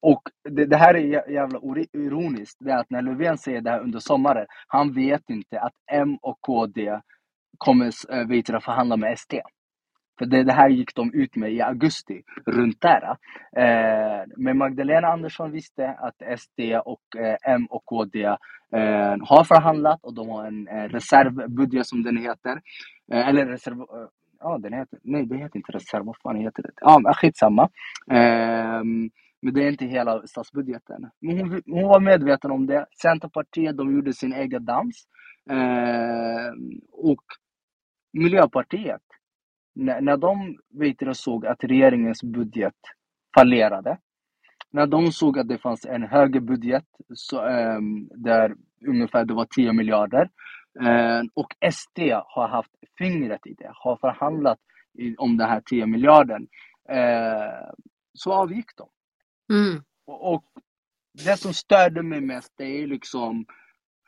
[0.00, 1.58] Och det, det, här är jävla
[1.92, 5.72] ironiskt, det är att när Löfven säger det här under sommaren, han vet inte att
[5.92, 7.00] M och KD
[7.58, 9.34] kommer eh, vet förhandla med SD.
[10.18, 13.16] För det, det, här gick de ut med i augusti, runt där.
[13.56, 18.36] Eh, men Magdalena Andersson visste att SD och eh, M och KD eh,
[19.20, 22.60] har förhandlat och de har en eh, reservbudget som den heter.
[23.12, 23.80] Eh, eller reserv...
[23.80, 24.08] Eh,
[24.40, 24.98] ja, den heter...
[25.02, 26.04] Nej, det heter inte reserv.
[26.04, 26.70] Vad fan heter det?
[26.80, 27.62] Ja, skitsamma.
[28.10, 28.82] Eh,
[29.42, 31.10] men det är inte hela statsbudgeten.
[31.20, 32.86] Men hon, hon var medveten om det.
[33.02, 35.06] Centerpartiet, de gjorde sin egen dans.
[35.50, 36.52] Eh,
[36.92, 37.22] och
[38.12, 39.02] Miljöpartiet,
[39.76, 42.74] när, när de vet såg att regeringens budget
[43.34, 43.98] fallerade,
[44.70, 46.84] när de såg att det fanns en högre budget
[47.14, 47.80] så, eh,
[48.14, 48.54] där
[48.86, 50.30] ungefär det var 10 miljarder
[50.80, 54.58] eh, och SD har haft fingret i det, har förhandlat
[54.98, 56.46] i, om den här 10 miljarden,
[56.88, 57.70] eh,
[58.12, 58.88] så avgick de.
[59.54, 59.82] Mm.
[60.06, 60.44] Och, och,
[61.24, 63.46] det som störde mig mest det är liksom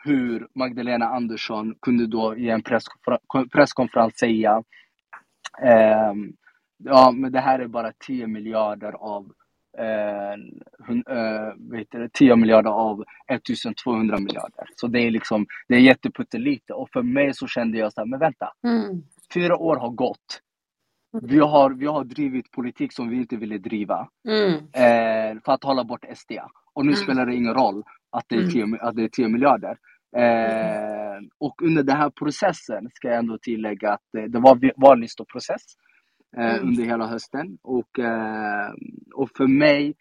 [0.05, 2.63] hur Magdalena Andersson kunde då i en
[3.53, 4.63] presskonferens säga
[5.63, 6.13] eh,
[6.85, 9.33] ja, men det här är bara 10 miljarder av
[9.79, 10.33] eh,
[11.17, 14.69] eh, vet du, 10 miljarder av 1200 miljarder.
[14.77, 16.73] Så det är liksom, det är jätteputtelite.
[16.73, 18.53] Och för mig så kände jag så här, men vänta.
[18.65, 19.03] Mm.
[19.35, 20.43] Fyra år har gått.
[21.23, 24.09] Vi har, vi har drivit politik som vi inte ville driva.
[24.29, 24.55] Mm.
[24.55, 26.33] Eh, för att hålla bort SD.
[26.75, 27.03] Och nu mm.
[27.03, 28.79] spelar det ingen roll att det är 10, mm.
[28.83, 29.79] att det är 10 miljarder.
[30.17, 35.63] Eh, och under den här processen ska jag ändå tillägga att det, det var vallistoprocess
[36.37, 36.69] eh, mm.
[36.69, 37.59] under hela hösten.
[37.63, 38.73] Och, eh,
[39.15, 39.95] och för mig,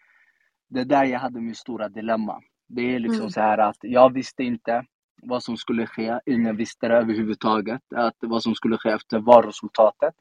[0.68, 2.40] det är där jag hade min stora dilemma.
[2.68, 3.30] Det är liksom mm.
[3.30, 4.84] så här att jag visste inte
[5.22, 6.18] vad som skulle ske.
[6.26, 10.14] Ingen visste det överhuvudtaget, att vad som skulle ske efter valresultatet.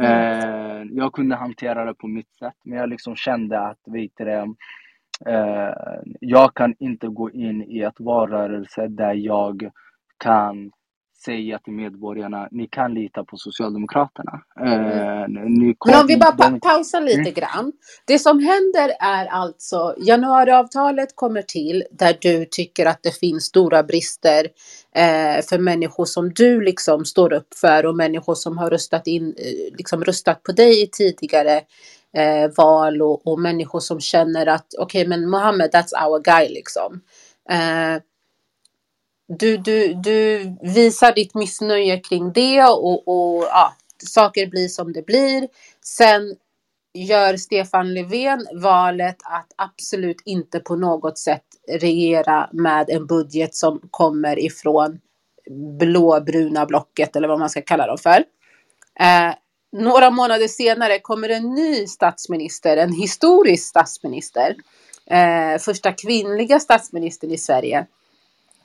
[0.00, 0.10] Mm.
[0.10, 4.30] Eh, jag kunde hantera det på mitt sätt, men jag liksom kände att vet du,
[4.30, 4.46] eh,
[6.20, 9.70] jag kan inte gå in i ett valrörelse där jag
[10.18, 10.70] kan
[11.24, 14.32] säga till medborgarna, ni kan lita på Socialdemokraterna.
[14.60, 17.34] Eh, Men om vi bara pa pausar lite mm.
[17.34, 17.72] grann.
[18.04, 23.82] Det som händer är alltså januariavtalet kommer till där du tycker att det finns stora
[23.82, 24.46] brister
[24.94, 29.34] eh, för människor som du liksom står upp för och människor som har röstat, in,
[29.38, 31.60] eh, liksom röstat på dig i tidigare
[32.16, 36.48] eh, val och, och människor som känner att okej okay, men Mohammed that's our guy
[36.48, 37.00] liksom.
[37.50, 38.02] Eh,
[39.38, 43.74] du, du, du visar ditt missnöje kring det och, och ja,
[44.06, 45.48] saker blir som det blir.
[45.84, 46.36] Sen
[46.94, 53.80] gör Stefan Löfven valet att absolut inte på något sätt regera med en budget som
[53.90, 55.00] kommer ifrån
[55.78, 58.24] blåbruna blocket eller vad man ska kalla dem för.
[59.00, 59.34] Eh,
[59.72, 64.56] några månader senare kommer en ny statsminister, en historisk statsminister,
[65.06, 67.86] eh, första kvinnliga statsministern i Sverige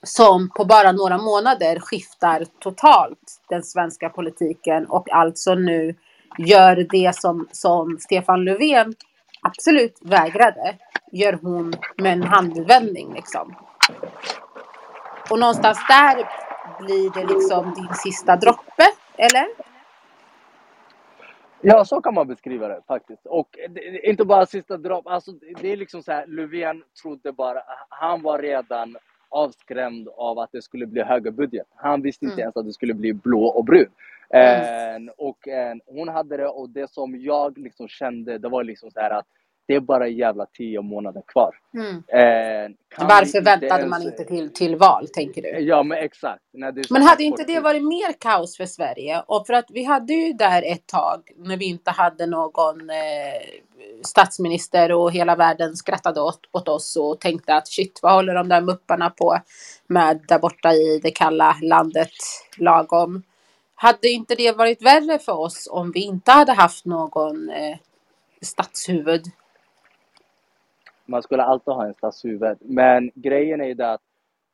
[0.04, 5.96] som på bara några månader skiftar totalt den svenska politiken och alltså nu
[6.38, 8.94] gör det som, som Stefan Löfven
[9.42, 10.76] absolut vägrade,
[11.12, 13.56] gör hon med en handvändning liksom.
[15.30, 16.30] Och någonstans där
[16.80, 18.88] blir det liksom din sista droppe,
[19.18, 19.75] eller?
[21.68, 23.26] Ja, så kan man beskriva det faktiskt.
[23.26, 25.08] Och det, inte bara sista dropp.
[25.08, 28.98] Alltså, det är liksom så här, Löfven trodde bara, han var redan
[29.30, 31.68] avskrämd av att det skulle bli högre budget.
[31.76, 32.42] Han visste inte mm.
[32.42, 33.90] ens att det skulle bli blå och brun.
[34.30, 35.08] Mm.
[35.08, 38.92] Eh, och eh, hon hade det och det som jag liksom kände, det var liksom
[38.92, 39.28] så här att
[39.68, 41.56] det är bara jävla tio månader kvar.
[41.74, 41.96] Mm.
[41.96, 43.90] Eh, Varför väntade ens...
[43.90, 45.50] man inte till, till val, tänker du?
[45.50, 46.44] Ja, men exakt.
[46.90, 49.24] men hade inte det varit mer kaos för Sverige?
[49.28, 52.96] Och för att vi hade ju där ett tag när vi inte hade någon eh,
[54.02, 58.50] statsminister och hela världen skrattade åt, åt oss och tänkte att shit, vad håller de
[58.50, 59.38] där mupparna på
[59.88, 62.12] med där borta i det kalla landet
[62.58, 63.24] lagom?
[63.76, 67.78] Hade inte det varit värre för oss om vi inte hade haft någon eh,
[68.42, 69.26] statshuvud?
[71.06, 72.58] Man skulle alltid ha en statshuvud.
[72.62, 74.02] Men grejen är ju det att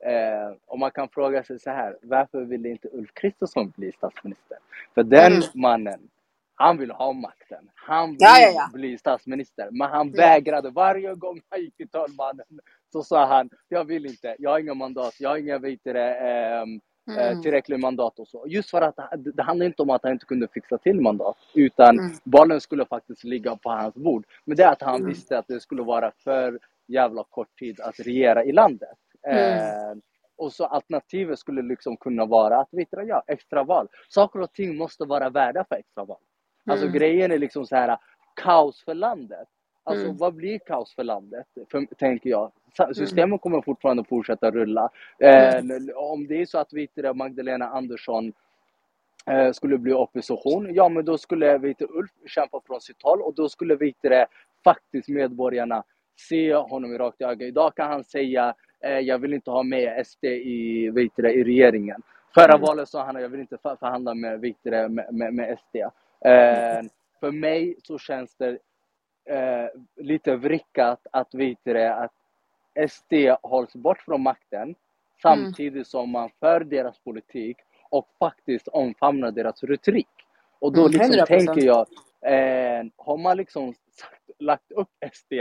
[0.05, 4.57] eh, om man kan fråga sig så här, varför ville inte Ulf Kristersson bli statsminister?
[4.93, 5.43] För den mm.
[5.53, 5.99] mannen,
[6.55, 7.69] han vill ha makten.
[7.75, 8.69] Han vill ja, ja, ja.
[8.73, 9.67] bli statsminister.
[9.71, 10.69] Men han vägrade.
[10.69, 12.59] Varje gång han gick till talmannen
[12.93, 16.15] så sa han, jag vill inte, jag har inga mandat, jag har inga vet det,
[16.15, 16.65] eh,
[17.07, 17.41] mm.
[17.41, 18.45] tillräckligt mandat och så.
[18.47, 18.95] Just för att
[19.35, 22.11] det handlar inte om att han inte kunde fixa till mandat, utan mm.
[22.23, 24.25] bollen skulle faktiskt ligga på hans bord.
[24.45, 25.07] Men det är att han mm.
[25.07, 28.97] visste att det skulle vara för jävla kort tid att regera i landet.
[29.27, 29.57] Mm.
[29.57, 29.97] Eh,
[30.37, 33.87] och så alternativet skulle liksom kunna vara att du, ja, extraval.
[34.09, 36.17] Saker och ting måste vara värda för extraval.
[36.65, 36.97] Alltså mm.
[36.97, 37.97] grejen är liksom så här
[38.35, 39.47] kaos för landet.
[39.83, 40.17] Alltså mm.
[40.17, 41.45] vad blir kaos för landet?
[41.71, 42.51] För, tänker jag.
[42.79, 42.93] Mm.
[42.93, 44.89] Systemen kommer fortfarande fortsätta rulla.
[45.19, 45.89] Eh, mm.
[45.95, 48.33] om det är så att vet Magdalena Andersson
[49.29, 53.33] eh, skulle bli opposition, ja men då skulle vet Ulf kämpa från sitt håll och
[53.35, 53.95] då skulle vet
[54.63, 55.83] faktiskt medborgarna
[56.15, 57.41] se honom i rakt i ögat.
[57.41, 62.01] Idag kan han säga eh, jag vill inte ha med SD i, vet i regeringen.
[62.33, 62.61] Förra mm.
[62.61, 65.75] valet sa han att jag vill inte förhandla med, vet med, med, med SD.
[66.25, 66.89] Eh,
[67.19, 68.57] för mig så känns det
[69.29, 72.11] eh, lite vrickat att, veta att
[72.91, 74.75] SD hålls bort från makten
[75.21, 75.85] samtidigt mm.
[75.85, 77.57] som man för deras politik
[77.89, 80.07] och faktiskt omfamnar deras retorik.
[80.59, 81.87] Och då mm, liksom tänker jag,
[82.25, 83.73] eh, har man liksom
[84.39, 85.33] lagt upp SD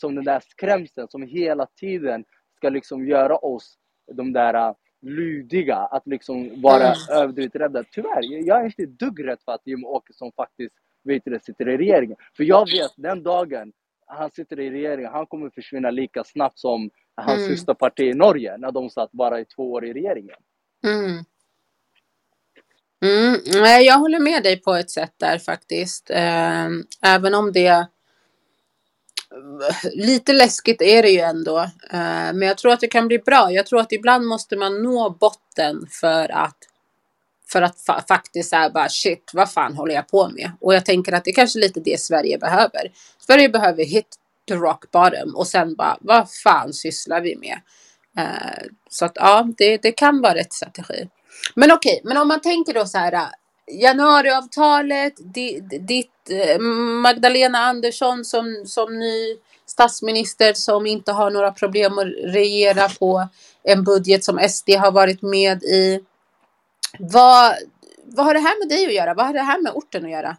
[0.00, 2.24] som den där skrämseln som hela tiden
[2.56, 3.78] ska liksom göra oss
[4.12, 7.22] de där uh, lydiga, att liksom vara mm.
[7.22, 7.84] överdrivet rädda.
[7.90, 10.74] Tyvärr, jag är inte dugg rädd för att Jimmie Åkesson faktiskt
[11.06, 12.16] du, sitter i regeringen.
[12.36, 13.72] För jag vet den dagen
[14.06, 17.48] han sitter i regeringen, han kommer försvinna lika snabbt som hans mm.
[17.48, 20.36] systerparti i Norge när de satt bara i två år i regeringen.
[20.84, 21.24] Mm.
[23.04, 26.10] Mm, jag håller med dig på ett sätt där faktiskt.
[26.10, 27.86] Ehm, även om det
[29.92, 31.58] lite läskigt är det ju ändå.
[31.90, 33.52] Ehm, men jag tror att det kan bli bra.
[33.52, 36.58] Jag tror att ibland måste man nå botten för att
[37.48, 40.50] för att fa faktiskt säga bara shit, vad fan håller jag på med?
[40.60, 42.92] Och jag tänker att det är kanske lite det Sverige behöver.
[43.18, 44.16] Sverige behöver hit
[44.48, 47.60] the rock bottom och sen bara vad fan sysslar vi med?
[48.18, 51.08] Uh, så att ja, det, det kan vara rätt strategi.
[51.54, 55.14] Men okej, okay, men om man tänker då så här eh, januariavtalet,
[55.80, 56.58] ditt eh,
[57.02, 63.28] Magdalena Andersson som, som ny statsminister som inte har några problem att regera på
[63.62, 66.00] en budget som SD har varit med i.
[66.98, 67.54] Vad,
[68.04, 69.14] vad har det här med dig att göra?
[69.14, 70.36] Vad har det här med orten att göra?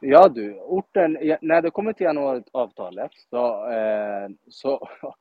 [0.00, 4.88] Ja du, orten, när det kommer till januariavtalet så, eh, så,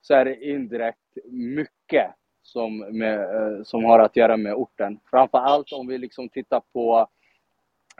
[0.00, 5.00] så är det indirekt mycket som, med, eh, som har att göra med orten.
[5.10, 7.08] Framför allt om vi liksom tittar på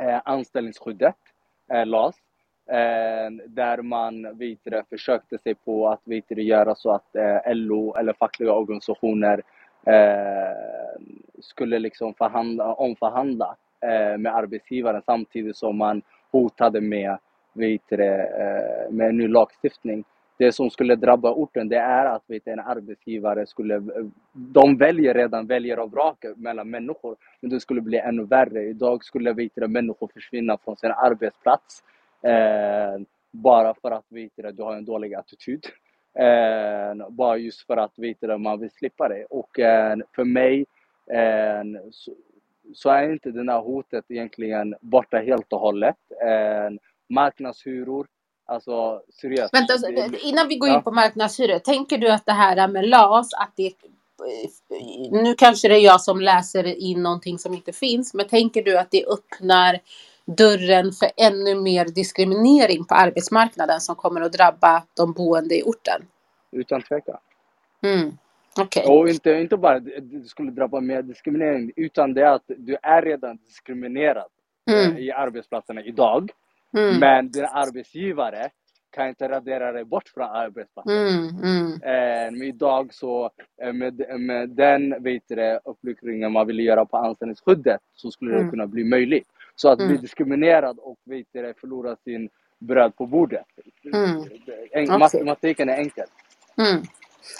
[0.01, 1.17] eh, anställningsskyddet,
[1.73, 2.17] eh, LAS,
[2.71, 8.13] eh, där man vidare försökte sig på att vidare göra så att eh, LO eller
[8.13, 9.43] fackliga organisationer
[9.87, 11.03] eh,
[11.41, 17.19] skulle liksom förhandla, omförhandla eh, med arbetsgivaren samtidigt som man hotade med,
[17.53, 20.05] vet det, eh, med en ny lagstiftning.
[20.39, 23.83] Det som skulle drabba orten det är att vet, en arbetsgivare skulle,
[24.33, 28.63] de väljer redan väljer och vrakar mellan människor, men det skulle bli ännu värre.
[28.63, 31.83] Idag skulle vet det, människor försvinna från sin arbetsplats
[32.23, 35.67] eh, bara för att vet det, du har en dålig attityd.
[36.19, 39.25] Eh, bara just för att veta att man vill slippa det.
[39.31, 40.67] Och eh, för mig
[41.11, 42.13] eh, så,
[42.75, 45.97] så, är inte det här hotet egentligen borta helt och hållet.
[47.09, 48.07] Marknadshyror,
[48.47, 49.55] Alltså seriöst.
[49.55, 49.75] Vänta,
[50.23, 50.83] innan vi går in Ja.
[50.83, 53.73] på marknadshyror, tänker du att det här med LAS, att det
[55.11, 58.79] nu kanske det är jag som läser in någonting som inte finns, men tänker du
[58.79, 59.81] att det öppnar
[60.27, 66.03] dörren för ännu mer diskriminering på arbetsmarknaden som kommer att drabba de boende i orten?
[66.53, 67.19] Utan tvekan.
[67.87, 68.11] Mm.
[68.61, 68.85] Okej.
[68.89, 72.77] Och inte, inte bara det det skulle drabba mer diskriminering, utan det är att du
[72.83, 74.27] är redan diskriminerad
[74.71, 74.99] eh, Mm.
[74.99, 76.31] i arbetsplatserna idag.
[76.77, 76.99] Mm.
[77.01, 78.51] Men din arbetsgivare
[78.91, 80.97] kan inte radera dig bort från arbetsplatsen.
[81.09, 81.29] Mm.
[81.43, 81.73] Mm.
[81.73, 83.31] Eh, men idag så
[83.63, 88.31] eh, med, med den vet du, det, uppluckringen man vill göra på anställningsskyddet så skulle
[88.33, 88.51] det Mm.
[88.51, 89.29] kunna bli möjligt.
[89.63, 90.01] Så att bli Mm.
[90.03, 93.47] diskriminerad och vet du, förlora sin bröd på bordet.
[94.75, 94.99] Mm.
[95.01, 96.07] Matematiken är enkel.
[96.59, 96.83] Mm.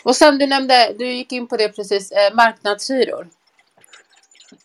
[0.05, 3.29] Och sen du nämnde, du gick in på det precis, eh, marknadshyror.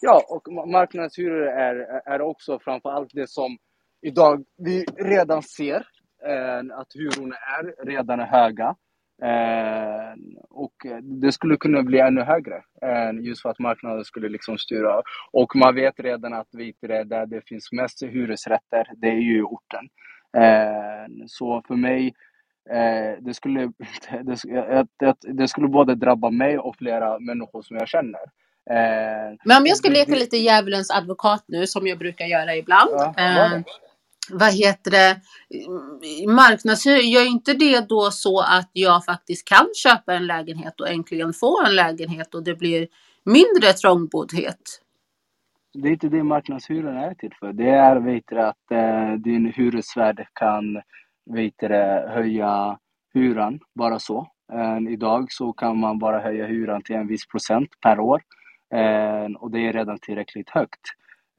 [0.01, 3.57] Ja, och ma- marknadshyror är, är också framför allt det som
[4.01, 5.87] idag vi redan ser
[6.25, 8.75] eh, att hyrorna är redan höga.
[9.23, 10.13] Eh,
[10.49, 15.01] och det skulle kunna bli ännu högre eh, just för att marknaden skulle liksom styra.
[15.31, 19.89] Och man vet redan att det, där det finns mest hyresrätter, det är ju orten.
[20.37, 22.13] Eh, så för mig
[22.69, 23.59] Eh, det, skulle,
[24.23, 28.21] det, det, det, skulle både drabba mig och flera människor som jag känner.
[28.69, 32.91] Eh, Men om jag ska leka lite djävulens advokat nu, som jag brukar göra ibland.
[32.91, 33.61] Ja, eh?
[34.29, 35.21] Vad heter det?
[36.27, 40.89] marknadshyra, Marknadshyror, gör inte det då så att jag faktiskt kan köpa en lägenhet och
[40.89, 42.87] äntligen få en lägenhet och det blir
[43.23, 44.81] mindre trångboddhet?
[45.73, 47.53] Det är inte det marknadshyrorna är till för.
[47.53, 50.81] Det är vet du, att eh, din hyresvärd kan
[51.25, 51.67] vet du,
[52.09, 52.77] höja
[53.13, 54.27] hyran bara så.
[54.53, 58.21] Eh, idag så kan man bara höja hyran till en viss procent per år.
[58.73, 60.81] Eh, och det är redan tillräckligt högt.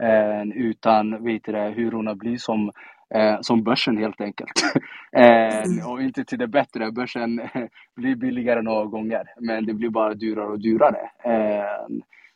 [0.03, 2.72] Eh, utan vet du, hyrorna blir som,
[3.14, 4.62] eh, som börsen helt enkelt.
[5.12, 6.92] eh, och inte till det bättre.
[6.92, 7.40] Börsen
[7.96, 9.24] blir billigare några gånger.
[9.40, 11.11] Men det blir bara dyrare och dyrare.
[11.24, 11.86] Eh,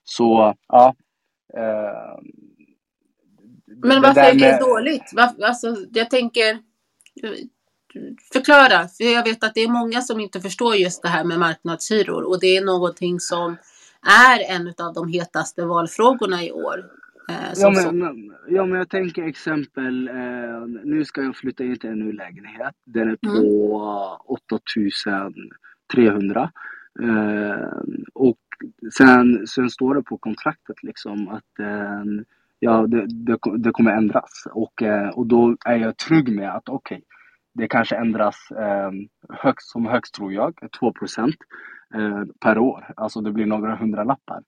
[0.04, 0.94] så ja.
[1.56, 2.18] Eh,
[3.66, 5.10] Men varför är det med- dåligt?
[5.12, 6.58] Varför, alltså, jag tänker,
[8.32, 11.38] förklara, för jag vet att det är många som inte förstår just det här med
[11.38, 13.56] marknadshyror och det är någonting som
[14.30, 17.01] är en av de hetaste valfrågorna i år.
[17.30, 21.90] Eh, Ja men, ja men jag tänker exempel, eh, nu ska jag flytta in till
[21.90, 22.74] en ny lägenhet.
[22.84, 26.50] Den är på 8300.
[27.02, 27.68] Eh,
[28.14, 28.38] och
[28.98, 32.04] sen, sen står det på kontraktet liksom att eh,
[32.58, 34.46] ja, det, det, det kommer ändras.
[34.52, 37.02] Och, eh, och då är jag trygg med att okej,
[37.54, 38.90] det kanske ändras eh,
[39.28, 41.36] högst, som högst tror jag, 2 procent
[41.94, 42.92] Eh, per år.
[42.96, 44.42] Alltså det blir några hundralappar.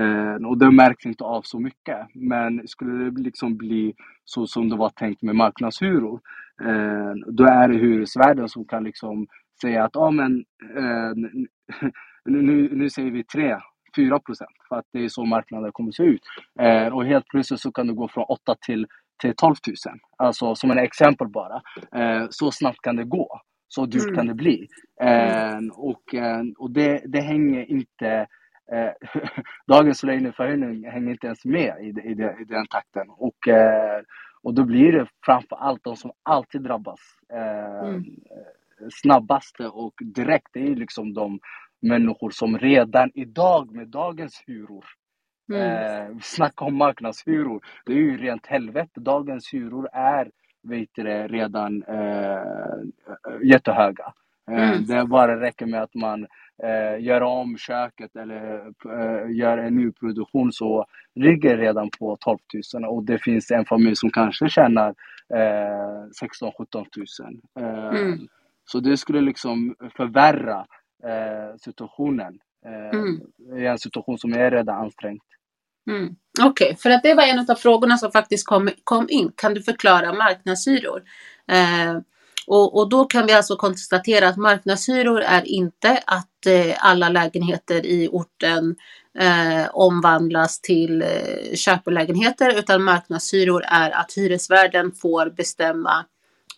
[0.00, 2.06] Eh, och det märks inte av så mycket.
[2.14, 3.94] Men skulle det liksom bli
[4.24, 6.20] så som det var tänkt med marknadshyror,
[6.62, 9.26] eh, då är det hyresvärden som kan liksom
[9.60, 10.44] säga att ah, men,
[10.76, 11.12] eh,
[12.24, 13.56] nu, nu, säger vi 3
[13.96, 16.22] 4 procent för att det är så marknaden kommer att se ut.
[16.92, 18.86] Och helt plötsligt så kan det gå från 8 till,
[19.20, 19.76] till 12 000.
[20.16, 21.62] Alltså som ett exempel bara.
[21.94, 23.40] Eh, så snabbt kan det gå.
[23.70, 24.16] Så dyrt Mm.
[24.16, 24.68] kan det bli.
[25.02, 28.28] Eh, och eh, och det, det hänger inte
[28.72, 28.92] eh,
[29.68, 32.12] dagens löneförhöjning hänger inte ens med i, i,
[32.42, 33.06] i den takten.
[33.10, 34.02] Och, eh,
[34.44, 37.00] och då blir det framför allt de som alltid drabbas
[37.34, 38.04] eh, Mm.
[39.02, 40.48] snabbaste och direkt.
[40.54, 41.40] Det är liksom de
[41.82, 44.86] människor som redan idag med dagens hyror
[45.52, 45.62] Mm.
[45.62, 47.62] Eh, snacka om marknadshyror.
[47.86, 49.00] Det är ju rent helvete.
[49.00, 50.30] Dagens hyror är
[50.62, 52.42] vet det, redan eh,
[53.44, 54.04] jättehöga.
[54.04, 54.86] Eh, Mm.
[54.86, 56.26] Det bara räcker med att man
[56.62, 62.38] eh, gör om köket eller eh, gör en ny produktion så ligger redan på 12
[62.74, 64.94] 000 och det finns en familj som kanske tjänar
[65.34, 66.86] eh, 16 17
[67.60, 67.66] 000.
[67.66, 68.18] Eh, Mm.
[68.64, 70.66] Så det skulle liksom förvärra
[71.04, 73.20] eh, situationen eh, Mm.
[73.62, 75.20] i en situation som är redan ansträngd.
[75.90, 76.14] Mm.
[76.40, 79.32] Okej, för att det var en av frågorna som faktiskt kom, kom in.
[79.36, 81.02] Kan du förklara marknadshyror?
[81.48, 82.00] Eh,
[82.46, 87.86] och, och då kan vi alltså konstatera att marknadshyror är inte att eh, alla lägenheter
[87.86, 88.76] i orten
[89.18, 96.04] eh, omvandlas till eh, köpelägenheter utan marknadshyror är att hyresvärden får bestämma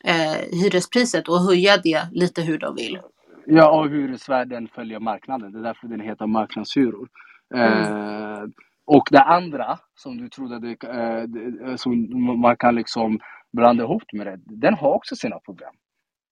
[0.04, 2.98] eh, hyrespriset och höja det lite hur de vill.
[3.46, 5.52] Ja, och hyresvärden följer marknaden.
[5.52, 7.08] Det är därför den heter marknadshyror.
[7.54, 8.42] Eh,
[8.86, 12.08] och det andra som du trodde det, eh, det- som
[12.40, 13.18] man kan liksom
[13.52, 15.74] blanda ihop med det, den har också sina problem.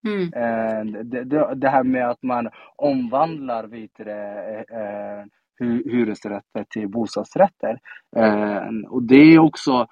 [0.09, 0.23] Mm.
[0.35, 5.25] Eh, det, det, det här med att man omvandlar vet du, eh,
[5.61, 7.79] hy- hyresrätter till bostadsrätter.
[8.17, 9.87] Eh, och det är också,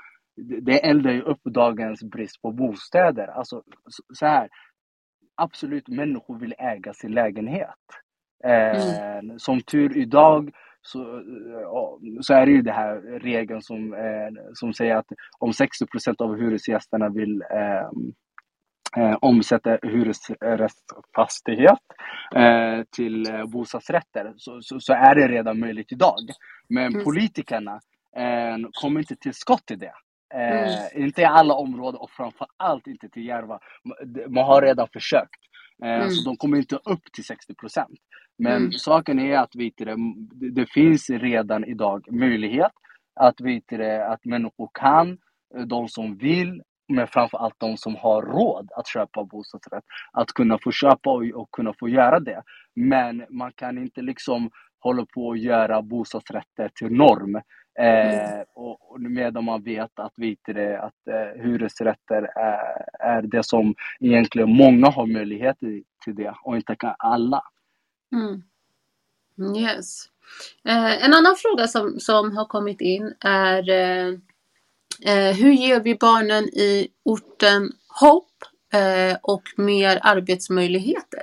[0.62, 3.26] det eldar ju upp dagens brist på bostäder.
[3.28, 3.62] Alltså
[4.14, 4.48] så- här,
[5.36, 7.68] absolut människor vill äga sin lägenhet.
[8.44, 10.50] Eh, Som tur idag
[10.88, 11.22] så,
[12.20, 15.06] så är det ju den här regeln som, eh, som säger att
[15.38, 17.88] om 60 procent av hyresgästerna vill eh,
[19.02, 21.78] eh, omsätta hyresrättsfastighet
[22.34, 26.20] eh, till eh, bostadsrätter så, så, så, är det redan möjligt idag.
[26.68, 27.04] Men mm.
[27.04, 27.80] politikerna
[28.16, 29.94] eh, kommer inte till skott i det.
[30.34, 31.04] Eh, mm.
[31.04, 33.58] Inte i alla områden och framförallt inte till Järva.
[34.28, 35.40] Man har redan försökt.
[35.84, 36.10] Eh, mm.
[36.10, 37.98] Så de kommer inte upp till 60 procent.
[38.38, 38.72] Men mm.
[38.72, 39.96] saken är att vet det,
[40.50, 42.72] det finns redan idag möjlighet
[43.20, 43.36] att,
[43.68, 45.18] det, att människor kan,
[45.56, 50.58] eh, de som vill, men framförallt de som har råd att köpa bostadsrätt, att kunna
[50.64, 52.42] få köpa och, och kunna få göra det.
[52.76, 54.50] Men man kan inte liksom
[54.80, 57.40] hålla på att göra bostadsrätter till norm.
[57.78, 58.44] Eh, mm.
[58.54, 63.74] och, och medan man vet att, vet det, att eh, hyresrätter är, är det som
[64.00, 65.58] egentligen många har möjlighet
[66.04, 67.42] till det och inte kan alla.
[68.12, 68.42] Mm.
[69.56, 70.04] Yes.
[70.64, 74.08] Eh, en annan fråga som, som har kommit in är eh,
[75.02, 78.32] eh, hur ger vi barnen i orten hopp
[78.72, 81.22] eh, och mer arbetsmöjligheter?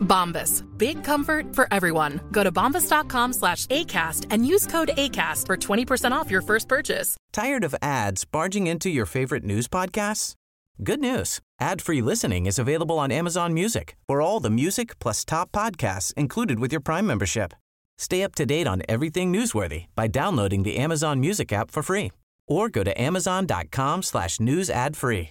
[0.00, 0.64] Bombas.
[0.76, 2.20] Big comfort for everyone.
[2.32, 7.16] Go to bombas.com slash ACAST and use code ACAST for 20% off your first purchase.
[7.32, 10.34] Tired of ads barging into your favorite news podcasts?
[10.82, 11.40] Good news.
[11.60, 16.60] Ad-free listening is available on Amazon Music for all the music plus top podcasts included
[16.60, 17.52] with your Prime membership.
[17.98, 22.12] Stay up to date on everything newsworthy by downloading the Amazon Music app for free
[22.46, 25.30] or go to amazon.com slash news ad free.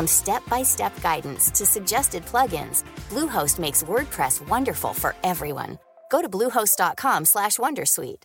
[0.00, 5.78] From step-by-step guidance to suggested plugins, Bluehost makes WordPress wonderful for everyone.
[6.10, 8.24] Go to bluehost.com/wondersuite.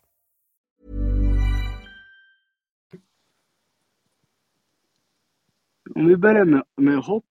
[5.95, 7.25] Om vi börjar med, med hopp.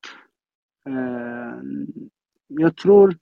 [0.86, 1.62] Eh,
[2.48, 3.16] jag tror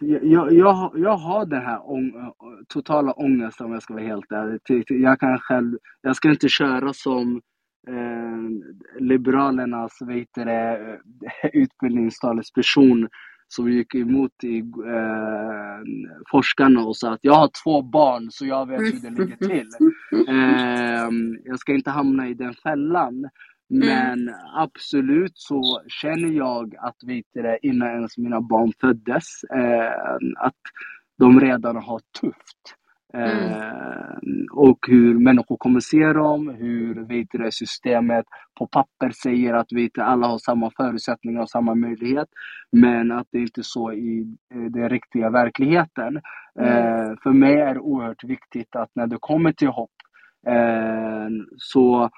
[0.00, 2.32] jag, jag, jag har den här ång,
[2.68, 4.84] totala ångesten om jag ska vara helt ärlig.
[4.88, 7.40] Jag kan själv, jag ska inte köra som
[7.88, 11.00] eh, Liberalernas vet det,
[11.52, 13.08] utbildningstalesperson
[13.48, 15.80] som gick emot i, eh,
[16.30, 19.68] forskarna och sa att jag har två barn så jag vet hur det ligger till.
[20.28, 21.08] Eh,
[21.44, 23.14] jag ska inte hamna i den fällan.
[23.74, 23.86] Mm.
[23.86, 24.34] Men mm.
[24.54, 26.96] absolut så känner jag att
[27.32, 30.60] det, innan ens mina barn föddes, eh, att
[31.18, 32.81] de redan har tufft.
[33.14, 33.52] Mm.
[33.52, 34.16] Eh,
[34.52, 38.24] och hur människor kommer se dem, hur vet det, systemet
[38.58, 42.28] på papper säger att vet det, alla har samma förutsättningar och samma möjlighet.
[42.72, 46.20] Men att det inte är så i den riktiga verkligheten.
[46.60, 46.68] Mm.
[46.68, 49.90] Eh, för mig är det oerhört viktigt att när det kommer till hopp
[50.46, 52.10] eh, så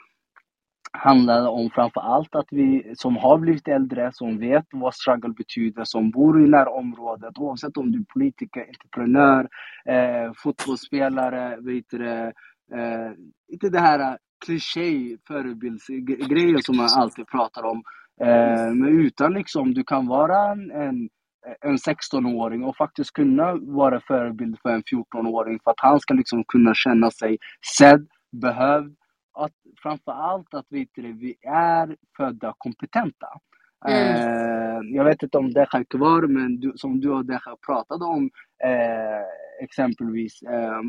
[0.95, 5.85] handlar om framför allt att vi som har blivit äldre, som vet vad struggle betyder,
[5.85, 9.49] som bor i närområdet, oavsett om du är politiker, entreprenör,
[9.89, 13.13] eh, fotbollsspelare, vet du, eh,
[13.53, 17.83] inte det här kliché förebildsgrejen som man alltid pratar om.
[18.21, 21.09] Eh, men utan liksom, du kan vara en, en
[21.61, 26.45] en 16-åring och faktiskt kunna vara förebild för en 14-åring för att han ska liksom
[26.45, 27.39] kunna känna sig
[27.79, 28.97] sedd, behövd
[29.35, 33.27] att framför allt att vi, vi är födda kompetenta.
[33.89, 34.17] Mm.
[34.17, 38.05] Eh, jag vet inte om det är kvar, men du, som du och Deja pratade
[38.05, 38.31] om
[38.65, 40.83] eh, exempelvis eh,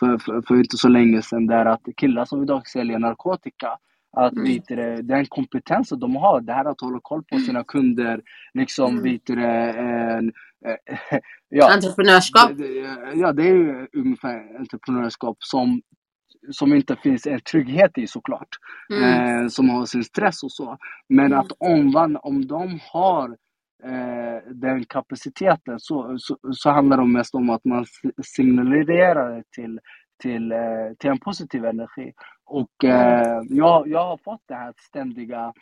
[0.00, 3.78] för, för, för, inte så länge sedan, där att killar som idag säljer narkotika,
[4.16, 4.44] att mm.
[4.44, 8.22] vet du, den kompetensen de har, det här att hålla koll på sina kunder,
[8.54, 9.02] liksom mm.
[9.02, 10.32] vet du, en,
[11.48, 12.50] ja, entreprenörskap.
[13.14, 15.82] Ja, det är ungefär entreprenörskap som
[16.50, 18.48] som inte finns en trygghet i såklart.
[18.92, 19.42] Mm.
[19.42, 20.76] Eh, som har sin stress och så.
[21.08, 21.38] Men mm.
[21.38, 23.28] att omvandla, om de har
[23.84, 27.86] eh, den kapaciteten så, så, så, handlar det mest om att man
[28.22, 29.80] signalerar till,
[30.22, 30.58] till, eh,
[30.98, 32.12] till en positiv energi.
[32.44, 35.52] Och eh, jag, jag har fått den här ständiga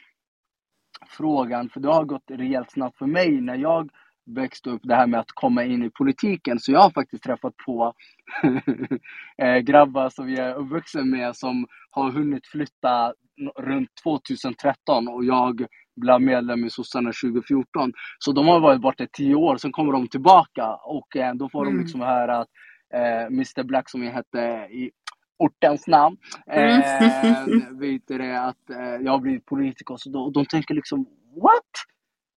[1.07, 3.91] frågan, för det har gått rejält snabbt för mig när jag
[4.35, 6.59] växte upp, det här med att komma in i politiken.
[6.61, 7.95] Så jag har faktiskt träffat på
[9.43, 13.13] eh, grabbar som jag är uppvuxen med som har hunnit flytta
[13.59, 15.67] runt 2013 och jag
[15.97, 17.93] blev medlem i sossarna 2014.
[18.19, 21.49] Så de har varit borta i tio år, sen kommer de tillbaka och eh, då
[21.49, 21.77] får mm.
[21.77, 22.49] de liksom höra att
[22.95, 24.39] eh, Mr Black som jag hette
[24.71, 24.91] i
[25.39, 26.17] ortens namn,
[26.47, 26.81] mm.
[26.81, 29.97] eh, vet det, att eh, jag har blivit politiker.
[29.97, 31.07] Så då, de tänker liksom
[31.43, 31.73] What?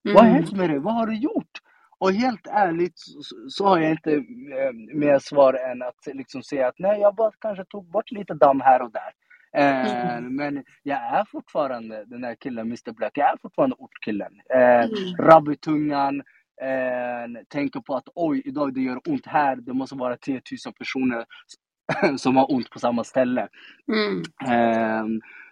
[0.05, 0.15] Mm.
[0.15, 0.79] Vad har hänt med dig?
[0.79, 1.59] Vad har du gjort?
[2.01, 6.67] Och helt ärligt så, så har jag inte eh, mer svar än att liksom säga
[6.67, 9.11] att nej, jag bara kanske tog bort lite damm här och där.
[9.57, 10.35] Eh, mm.
[10.35, 13.11] Men jag är fortfarande den där killen, Mr Black.
[13.15, 14.33] Jag är fortfarande ortkillen.
[14.53, 15.15] Eh, mm.
[15.19, 16.23] Rabbitungan.
[16.61, 19.55] Eh, tänker på att oj, idag det gör ont här.
[19.55, 21.25] Det måste vara 10 000 personer
[22.17, 23.47] som har ont på samma ställe.
[23.87, 24.23] Mm.
[24.51, 25.05] Eh,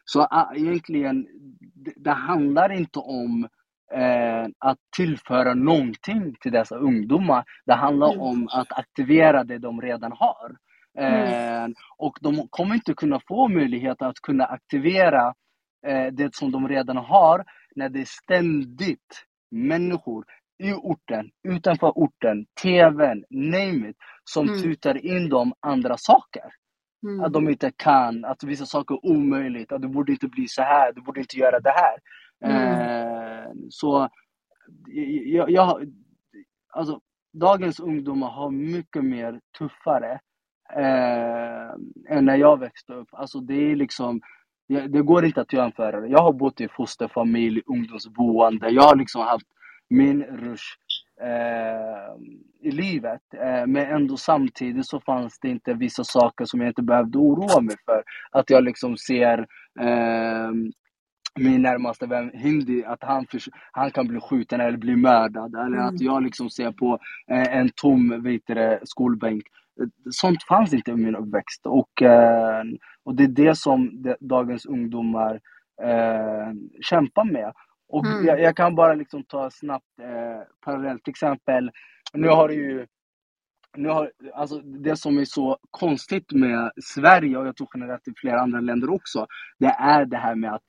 [0.05, 1.27] så uh, egentligen,
[1.75, 3.47] det, det, handlar inte om
[3.93, 7.43] eh, att tillföra någonting till dessa ungdomar.
[7.65, 8.21] Det handlar mm.
[8.21, 10.55] om att aktivera det de redan har.
[10.97, 11.73] Mm.
[11.97, 15.33] Och de kommer inte kunna få möjlighet att kunna aktivera
[15.87, 17.43] eh, det som de redan har
[17.75, 20.25] när det är ständigt människor
[20.63, 24.61] i orten, utanför orten, tvn, name it, som mm.
[24.61, 26.43] tutar in dem andra saker.
[27.03, 27.23] Mm.
[27.23, 30.61] Att de inte kan, att vissa saker är omöjligt, att du borde inte bli så
[30.61, 31.97] här, du borde inte göra det här.
[32.45, 32.55] Mm.
[32.55, 34.09] Eh, så
[35.25, 35.93] jag, jag,
[36.69, 36.99] alltså,
[37.33, 40.19] dagens ungdomar har mycket mer tuffare
[40.75, 41.69] eh,
[42.09, 43.09] än när jag växte upp.
[43.11, 44.21] Alltså det är liksom,
[44.67, 46.07] det går inte att jämföra.
[46.07, 48.69] Jag har bott i fosterfamilj, ungdomsboende.
[48.69, 49.47] Jag har liksom haft
[49.89, 50.77] min rush
[51.21, 52.15] eh,
[52.61, 53.21] i livet.
[53.33, 57.61] Eh, men ändå samtidigt så fanns det inte vissa saker som jag inte behövde oroa
[57.61, 58.03] mig för.
[58.31, 59.39] Att jag liksom ser
[59.79, 60.51] eh,
[61.35, 65.55] min närmaste vän Hindi, att han, för, han kan bli skjuten eller bli mördad.
[65.55, 65.87] Eller mm.
[65.87, 66.99] att jag liksom ser på
[67.31, 69.43] eh, en tom vet det, skolbänk.
[70.11, 71.65] Sånt fanns inte i min uppväxt.
[71.65, 72.63] Och, eh,
[73.03, 75.39] och det är det som det, dagens ungdomar
[75.83, 77.53] eh, kämpar med.
[77.89, 78.25] Och mm.
[78.25, 81.03] jag, jag, kan bara liksom ta snabbt eh, parallellt.
[81.03, 81.71] Till exempel,
[82.13, 82.85] nu har du ju
[83.77, 88.13] nu har, alltså det som är så konstigt med Sverige, och jag tror generellt i
[88.17, 89.27] flera andra länder också,
[89.59, 90.61] det är det här med att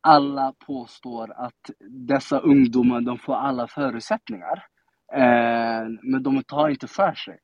[0.00, 1.70] alla påstår att
[2.08, 4.64] dessa ungdomar de får alla förutsättningar.
[5.12, 7.38] Eh, men de tar inte för sig.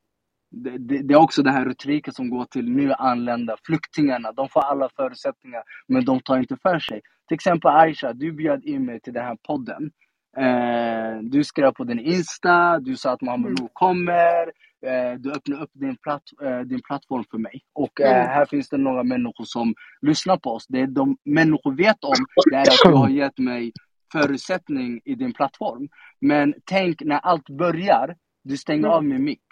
[0.50, 4.32] Det, det, det, är också den här retoriken som går till nu anlända flyktingarna.
[4.32, 7.00] De får alla förutsättningar, men de tar inte för sig.
[7.28, 9.90] Till exempel Aisha, du bjöd in mig till den här podden.
[10.36, 13.68] Eh, du skrev på din Insta, du sa att Mohammed mm.
[13.72, 14.52] kommer.
[14.86, 17.62] Eh, du öppnar upp din, platt, eh, din plattform för mig.
[17.72, 18.28] Och eh, mm.
[18.28, 20.66] här finns det några människor som lyssnar på oss.
[20.68, 22.14] Det de människor vet om
[22.50, 23.72] det är att du har gett mig
[24.12, 25.88] förutsättning i din plattform.
[26.20, 28.90] Men tänk när allt börjar, du stänger mm.
[28.90, 29.44] av min mick.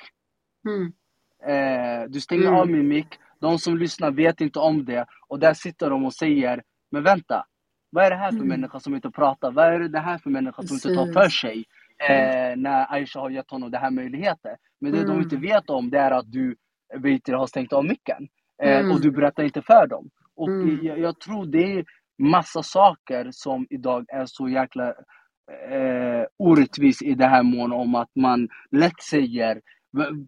[0.68, 0.92] Mm.
[1.46, 2.54] Eh, du stänger mm.
[2.54, 6.14] av min mick, de som lyssnar vet inte om det och där sitter de och
[6.14, 7.46] säger Men vänta,
[7.90, 8.48] vad är det här för mm.
[8.48, 9.50] människa som inte pratar?
[9.50, 11.64] Vad är det här för människa som inte tar för sig?
[12.02, 14.56] Eh, när Aisha har gett honom den här möjligheten.
[14.80, 15.22] Men det de mm.
[15.22, 16.56] inte vet om det är att du
[16.98, 18.28] vet, har stängt av micken.
[18.62, 19.00] Eh, och mm.
[19.00, 20.10] du berättar inte för dem.
[20.36, 20.50] Och
[20.82, 21.84] jag, jag, tror det är
[22.18, 24.88] massa saker som idag är så jäkla
[25.70, 29.60] eh, orättvis i det här mån om att man lätt säger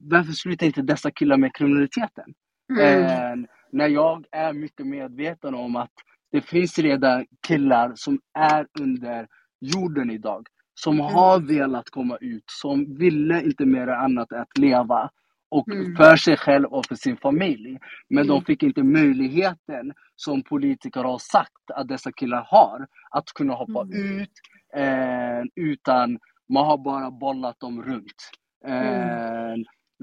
[0.00, 2.34] varför slutar inte dessa killar med kriminaliteten?
[2.72, 3.04] Mm.
[3.04, 5.92] Eh, när jag är mycket medveten om att
[6.32, 9.26] det finns redan killar som är under
[9.60, 10.46] jorden idag.
[10.78, 11.14] Som mm.
[11.14, 15.10] har velat komma ut, som ville inte mer annat än att leva.
[15.48, 15.96] Och mm.
[15.96, 17.78] för sig själv och för sin familj.
[18.08, 18.28] Men mm.
[18.28, 22.86] de fick inte möjligheten som politiker har sagt att dessa killar har.
[23.10, 24.20] Att kunna hoppa mm.
[24.20, 24.30] ut.
[24.76, 26.18] Eh, utan
[26.52, 28.30] man har bara bollat dem runt.
[28.66, 29.54] Eh,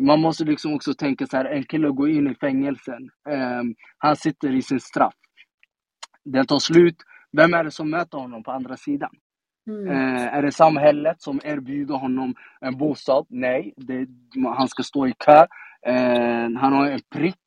[0.01, 3.09] man måste liksom också tänka så här, en kille går in i fängelsen.
[3.29, 3.61] Eh,
[3.97, 5.15] han sitter i sin straff.
[6.25, 6.95] Den tar slut.
[7.31, 9.09] Vem är det som möter honom på andra sidan?
[9.67, 9.87] Mm.
[9.87, 13.25] Eh, är det samhället som erbjuder honom en bostad?
[13.29, 14.07] Nej, det,
[14.55, 15.45] han ska stå i kö.
[15.85, 17.43] Eh, han har en prick.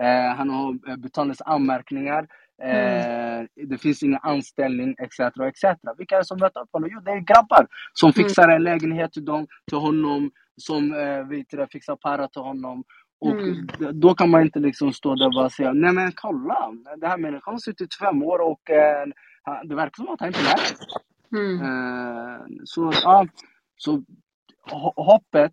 [0.00, 2.26] Eh, han har betalningsanmärkningar.
[2.62, 3.48] Mm.
[3.66, 5.20] Det finns ingen anställning etc.
[5.20, 5.64] etc.
[5.98, 6.90] Vilka är det som möter upp honom?
[6.92, 8.12] Jo, det är grabbar som mm.
[8.12, 10.30] fixar en lägenhet till, dem, till honom.
[10.56, 10.90] Som
[11.30, 12.84] vet fixar para till honom.
[13.20, 13.66] Och mm.
[14.00, 17.18] då kan man inte liksom stå där och bara säga, nej men kolla, den här
[17.18, 18.60] människan har suttit fem år och
[19.64, 20.76] det verkar som att han inte lär sig.
[21.32, 21.60] Mm.
[21.62, 23.26] Eh, så, ja,
[23.76, 24.02] så
[24.96, 25.52] hoppet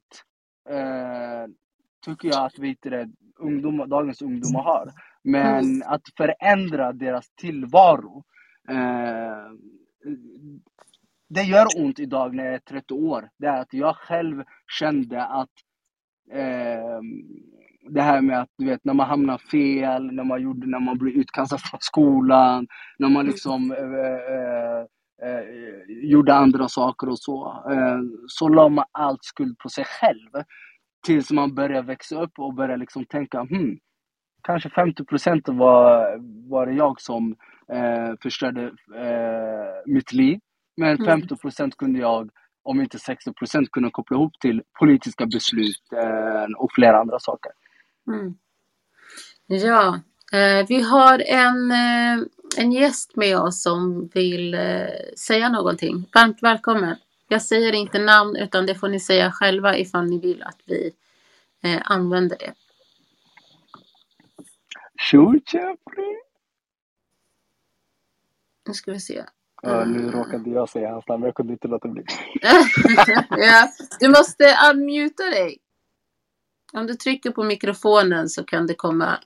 [0.69, 1.51] eh,
[2.05, 3.09] tycker jag att vet det,
[3.39, 4.91] ungdom, dagens ungdomar har.
[5.23, 8.23] Men att förändra deras tillvaro.
[8.69, 9.51] Eh,
[11.30, 13.30] det gör ont idag när jag är 30 år.
[13.38, 14.43] Det är att jag själv
[14.80, 15.49] kände att
[16.32, 16.99] eh,
[17.89, 20.97] det här med att du vet när man hamnar fel, när man, gjorde, när man
[20.97, 22.67] blir utkastad från skolan,
[22.99, 24.86] när man liksom eh,
[25.24, 27.63] eh, gjorde andra saker och så.
[27.72, 30.43] Eh, så la man allt skuld på sig själv.
[31.05, 33.78] Tills man börjar växa upp och börjar liksom tänka, hmm,
[34.43, 36.18] kanske 50 procent var,
[36.49, 37.36] var det jag som
[37.74, 38.63] eh, förstörde
[38.95, 40.39] eh, mitt liv.
[40.78, 42.30] Men 50 procent kunde jag,
[42.63, 47.51] om inte 60 procent, kunna koppla ihop till politiska beslut eh, och flera andra saker.
[48.07, 48.36] Mm.
[49.47, 49.99] Ja,
[50.67, 52.26] vi har en, eh,
[52.57, 56.09] en gäst med oss som vill eh, säga någonting.
[56.13, 56.95] Varmt välkommen.
[57.28, 60.91] Jag säger inte namn utan det får ni säga själva ifall ni vill att vi
[61.63, 62.53] eh, använder det.
[64.97, 65.34] Tjo!
[68.67, 69.23] Nu ska vi se.
[69.61, 72.03] Ja, nu råkade jag säga hans namn, men jag kunde inte låta bli.
[73.30, 75.57] ja, du måste unmuta dig.
[76.73, 79.19] Om du trycker på mikrofonen så kan det komma,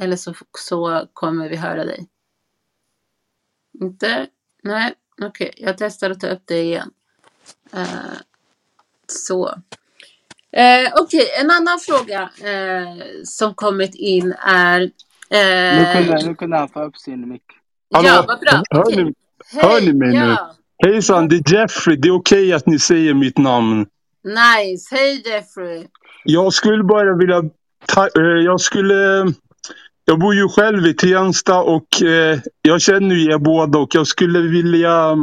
[0.00, 2.06] eller så, så kommer vi höra dig.
[3.80, 4.26] Inte?
[4.62, 5.50] Nej, okej.
[5.54, 5.64] Okay.
[5.66, 6.90] Jag testar att ta upp det igen.
[7.74, 8.14] Uh,
[9.06, 9.46] så.
[9.46, 9.52] Uh,
[10.52, 11.26] okej, okay.
[11.40, 14.80] en annan fråga uh, som kommit in är...
[15.78, 17.42] nu, kunde, nu kunde han få upp sin mick.
[17.88, 18.62] Ja, vad bra.
[18.70, 19.04] Hör, okay.
[19.04, 19.14] ni,
[19.52, 20.26] hör ni mig ja.
[20.26, 20.90] nu?
[20.90, 21.96] Hejsan, det är Jeffrey.
[21.96, 23.86] Det är okej okay att ni säger mitt namn.
[24.24, 24.94] Nice.
[24.94, 25.86] Hej Jeffrey.
[26.24, 27.42] Jag skulle bara vilja...
[28.44, 29.32] jag skulle...
[30.04, 34.06] Jag bor ju själv i Tensta och eh, jag känner ju er båda och jag
[34.06, 35.16] skulle vilja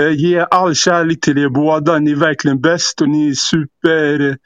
[0.00, 1.98] eh, ge all kärlek till er båda.
[1.98, 4.36] Ni är verkligen bäst och ni är super,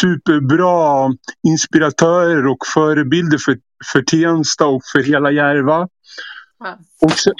[0.00, 1.12] superbra
[1.48, 3.58] inspiratörer och förebilder för,
[3.92, 5.88] för Tensta och för hela Järva.
[6.58, 6.78] Ja.
[7.02, 7.34] Och sen,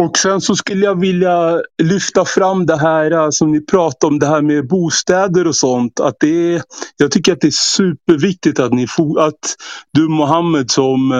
[0.00, 4.18] och sen så skulle jag vilja lyfta fram det här eh, som ni pratade om,
[4.18, 6.00] det här med bostäder och sånt.
[6.00, 6.62] Att det är,
[6.96, 8.86] jag tycker att det är superviktigt att, ni,
[9.18, 9.56] att
[9.92, 11.12] du Mohammed som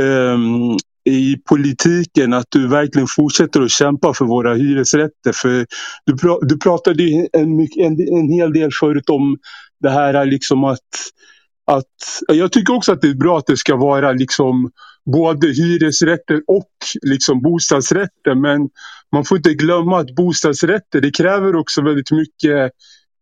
[0.00, 5.32] um, i politiken att du verkligen fortsätter att kämpa för våra hyresrätter.
[5.34, 5.66] För
[6.06, 7.02] du, pra, du pratade
[7.32, 9.38] en, en, en hel del förut om
[9.80, 10.78] det här eh, liksom att,
[11.70, 11.84] att...
[12.28, 14.70] Jag tycker också att det är bra att det ska vara liksom
[15.12, 16.70] både hyresrätter och
[17.02, 18.34] liksom bostadsrätter.
[18.34, 18.68] Men
[19.12, 22.72] man får inte glömma att bostadsrätter det kräver också väldigt mycket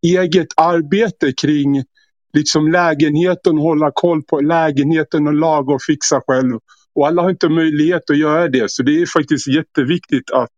[0.03, 1.85] eget arbete kring
[2.33, 6.59] liksom lägenheten, hålla koll på lägenheten och laga och fixa själv.
[6.95, 8.71] Och alla har inte möjlighet att göra det.
[8.71, 10.51] Så det är faktiskt jätteviktigt att,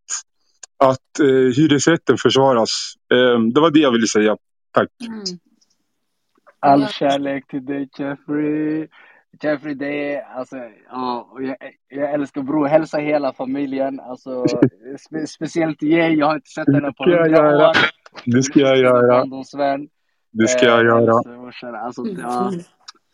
[0.77, 2.69] att eh, hyresrätten försvaras.
[3.13, 4.37] Eh, det var det jag ville säga.
[4.73, 4.89] Tack.
[5.07, 5.23] Mm.
[6.59, 8.87] All kärlek till dig Jeffrey.
[9.43, 10.55] Jeffrey, det är alltså,
[10.89, 11.57] ja, jag,
[11.87, 12.67] jag älskar bror.
[12.67, 13.99] Hälsa hela familjen.
[13.99, 14.45] Alltså,
[14.99, 16.15] spe, speciellt Jay.
[16.15, 17.75] Jag har inte sett henne på hundra år.
[18.25, 19.25] Det ska jag göra.
[20.31, 21.79] Det ska jag göra.
[21.79, 22.51] Alltså, ja.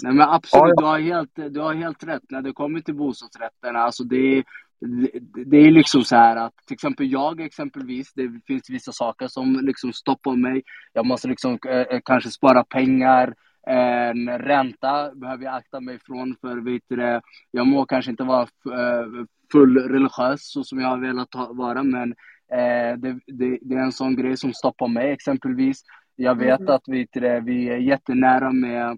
[0.03, 2.24] Nej men absolut, du har, helt, du har helt rätt.
[2.30, 4.43] När det kommer till bostadsrätterna, alltså det,
[4.82, 5.09] det,
[5.45, 9.59] det är liksom så här att till exempel jag exempelvis, det finns vissa saker som
[9.61, 10.63] liksom stoppar mig.
[10.93, 13.34] Jag måste liksom eh, kanske spara pengar.
[13.68, 18.41] En ränta behöver jag akta mig från för vet du, jag må kanske inte vara
[18.41, 22.11] eh, full religiös så som jag har velat vara men
[22.51, 25.84] eh, det, det, det, är en sån grej som stoppar mig exempelvis.
[26.16, 26.74] Jag vet mm.
[26.74, 28.97] att vet du, vi är jättenära med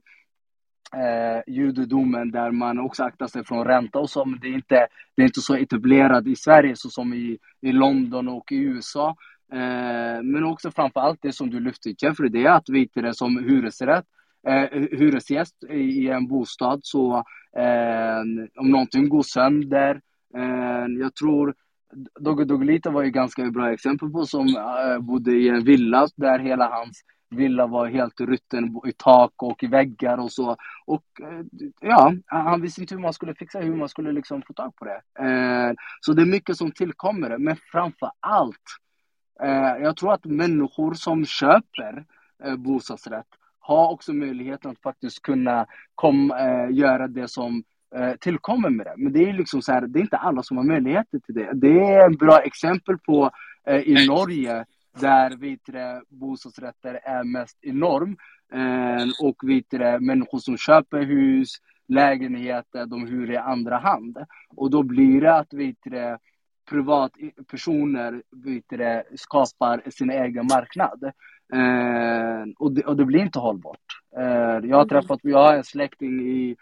[0.96, 4.88] eh, judedomen där man också aktar sig från ränta och så, men det är inte,
[5.16, 9.16] det är inte så etablerat i Sverige så som i, i London och i USA.
[9.54, 13.14] Eh, men också framför allt det som du lyfter Jeffrey, det är att vet du,
[13.14, 14.06] som hyresrätt
[14.48, 17.24] eh, hyresgäst i en bostad så
[17.58, 18.20] eh,
[18.56, 20.02] om någonting går sönder,
[20.36, 21.54] eh, jag tror
[22.20, 26.40] Dogge Doggelita var ju ganska bra exempel på som eh, bodde i en villa där
[26.40, 30.56] hela hans villa var helt rutten i tak och i väggar och så.
[30.86, 31.46] Och eh,
[31.82, 34.86] ja, han visste inte hur man skulle fixa hur man skulle liksom få tag på
[34.86, 35.02] det.
[35.20, 38.64] Eh, så det är mycket som tillkommer, men framför allt
[39.44, 42.06] eh, jag tror att människor som köper
[42.44, 43.28] eh, bostadsrätt
[43.68, 45.66] ha också möjligheten att faktiskt kunna
[45.96, 47.64] kom, eh, göra det som
[47.96, 48.94] eh, tillkommer med det.
[48.98, 51.52] Men det är liksom så här, det är inte alla som har möjligheter till det.
[51.54, 53.32] Det är ett bra exempel på
[53.68, 54.66] eh, i Norge
[55.00, 58.18] där vitre bostadsrätter är mest enorm.
[58.54, 61.50] Eh, och vitre människor som köper hus,
[61.88, 64.18] lägenheter, de hyr i andra hand.
[64.56, 66.18] Och då blir det att vitre
[66.70, 71.12] privatpersoner vitre, skapar sin egen marknad.
[71.54, 74.02] Eh, och, det, och det blir inte hållbart.
[74.18, 76.56] Eh, jag har träffat, jag har en släkting i,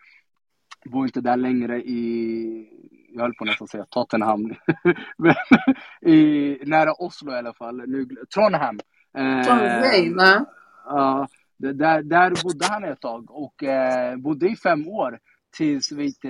[0.86, 2.70] bor inte där längre i,
[3.14, 4.54] jag höll på att nästan säga Tottenham,
[5.18, 5.36] men
[6.14, 8.80] i, nära Oslo i alla fall, nu, Trondheim.
[9.18, 10.46] Eh, Trondheim, va?
[10.86, 11.28] Ja,
[11.58, 15.20] där, där bodde han ett tag och eh, bodde i fem år
[15.58, 16.22] tills vet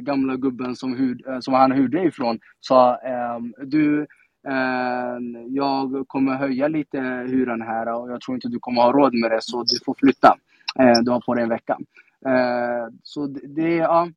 [0.00, 4.06] gamla gubben som, hur, eh, som han hyrde ifrån sa eh, du
[4.48, 9.14] Ehm, jag kommer höja lite hyran här och jag tror inte du kommer ha råd
[9.14, 10.36] med det så du får flytta.
[10.78, 11.78] Ehm, du har på dig en vecka.
[12.26, 14.08] Ehm, så det, ja,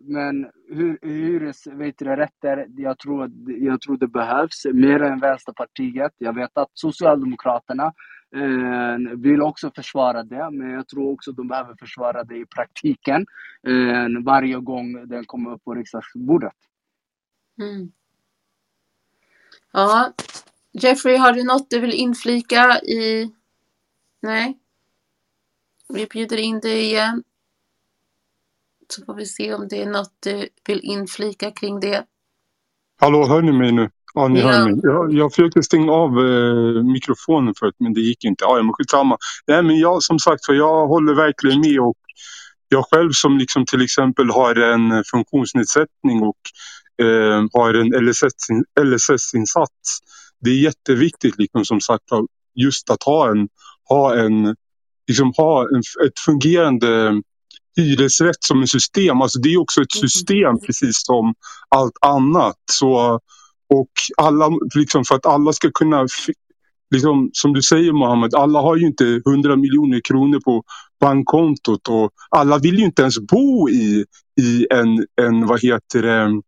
[0.00, 0.46] men
[1.02, 6.12] hyresrätter, jag tror, jag tror det behövs mer än Vänsterpartiet.
[6.18, 7.92] Jag vet att Socialdemokraterna
[8.36, 13.26] eh, vill också försvara det, men jag tror också de behöver försvara det i praktiken
[13.68, 16.56] eh, varje gång den kommer upp på riksdagsbordet.
[17.60, 17.92] Mm.
[19.72, 20.12] Ja,
[20.72, 23.30] Jeffrey, har du något du vill inflika i?
[24.22, 24.58] Nej?
[25.88, 27.22] Vi bjuder in dig igen.
[28.88, 32.04] Så får vi se om det är något du vill inflika kring det.
[33.00, 33.90] Hallå, hör ni mig nu?
[34.14, 34.46] Ja, ni Ja.
[34.48, 34.80] hör mig.
[34.82, 38.44] Jag, jag försökte stänga av eh, mikrofonen förut, men det gick inte.
[38.44, 39.16] Ja, men skitsamma.
[39.46, 41.96] Nej, men jag som sagt, för jag håller verkligen med och
[42.68, 46.38] jag själv som liksom till exempel har en funktionsnedsättning och
[47.02, 49.98] eh, har en LSS- LSS-insats.
[50.40, 52.04] Det är jätteviktigt liksom som sagt
[52.54, 53.48] just att ha en,
[53.88, 54.56] ha en,
[55.08, 57.22] liksom ha en, ett fungerande
[57.76, 59.22] hyresrätt som ett system.
[59.22, 61.34] Alltså det är också ett system precis som
[61.68, 62.56] allt annat.
[62.72, 63.20] Så,
[63.68, 66.06] och alla, liksom för att alla ska kunna,
[66.90, 70.62] liksom, som du säger Mohammed, alla har ju inte 100 miljoner kronor på
[71.00, 74.04] bankkontot och alla vill ju inte ens bo i,
[74.40, 76.42] i en, en, vad heter det,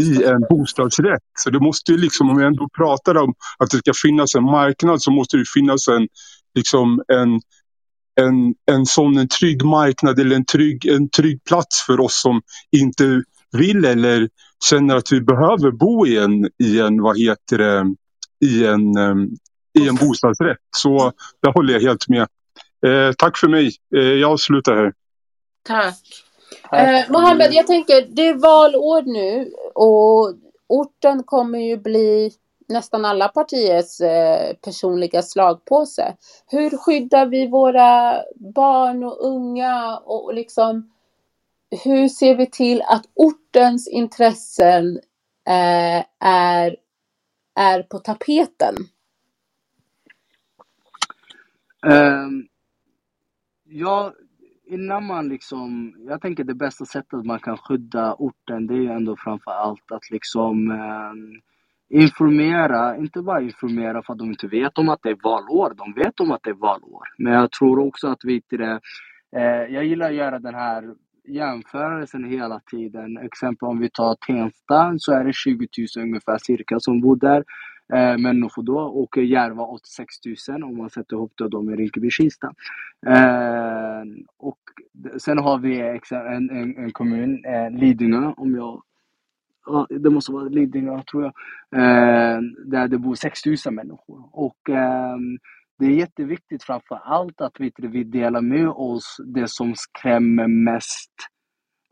[0.00, 1.22] i en bostadsrätt.
[1.38, 4.44] Så det måste ju liksom, om vi ändå pratar om att det ska finnas en
[4.44, 6.08] marknad så måste det finnas en,
[6.54, 7.40] liksom en,
[8.26, 12.42] en, en sån en trygg marknad eller en trygg, en trygg plats för oss som
[12.76, 13.22] inte
[13.52, 14.28] vill eller
[14.70, 17.94] känner att vi behöver bo i en, i en vad heter det,
[18.44, 19.28] i en, ehm,
[19.78, 20.58] i en bostadsrätt.
[20.76, 22.26] Så där håller jag helt med.
[22.86, 23.72] Eh, tack för mig.
[23.96, 24.92] Eh, jag avslutar här.
[25.66, 26.25] Tack.
[26.72, 30.34] Eh, Mohammed, jag tänker, det är valår nu och
[30.66, 32.32] orten kommer ju bli
[32.68, 36.16] nästan alla partiers eh, personliga slagpåse.
[36.46, 40.92] Hur skyddar vi våra barn och unga och, och liksom
[41.84, 45.00] hur ser vi till att ortens intressen
[45.46, 46.76] eh, är,
[47.54, 48.74] är på tapeten?
[51.86, 52.48] Ehm,
[53.64, 54.12] ja,
[54.66, 58.90] innan man liksom, jag tänker det bästa sättet man kan skydda orten det är ju
[58.90, 64.78] ändå framför allt att liksom eh, informera, inte bara informera för att de inte vet
[64.78, 67.02] om att det är valår, de vet om att det är valår.
[67.18, 68.80] Men jag tror också att vi till det,
[69.36, 70.94] eh, jag gillar att göra den här
[71.28, 73.18] jämförelsen hela tiden.
[73.18, 77.44] Exempel om vi tar Tensta så är det 20 000 ungefär cirka som bor där
[77.94, 80.14] eh, människor då och Järva 86
[80.48, 82.52] 000 om man sätter ihop det då med Rinkeby-Kista.
[83.06, 84.02] Eh,
[84.36, 84.58] och
[85.18, 88.82] sen har vi en, en, en kommun, eh, Lidingö om jag
[89.66, 91.32] Ja, det måste vara Lidingö tror jag.
[91.80, 94.28] Eh, där det bor 6 000 människor.
[94.32, 95.16] Och eh,
[95.78, 101.12] det är jätteviktigt framför allt att vi, vi delar med oss det som skrämmer mest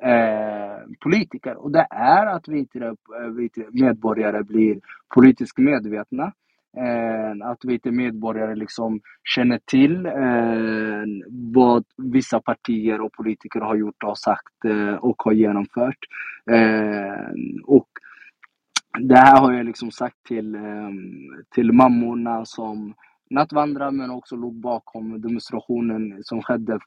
[0.03, 1.57] eh, politiker.
[1.57, 4.81] Och det är att vi, eh, medborgare blir
[5.15, 6.33] politiskt medvetna.
[6.77, 14.03] Eh, att vi medborgare liksom känner till eh, vad vissa partier och politiker har gjort
[14.05, 15.99] och sagt eh, och har genomfört.
[16.51, 17.33] Eh,
[17.65, 17.89] och
[19.01, 20.91] det här har jag liksom sagt till, eh,
[21.55, 22.95] till mammorna som
[23.31, 26.79] nattvandrar men också låg bakom demonstrationen som skedde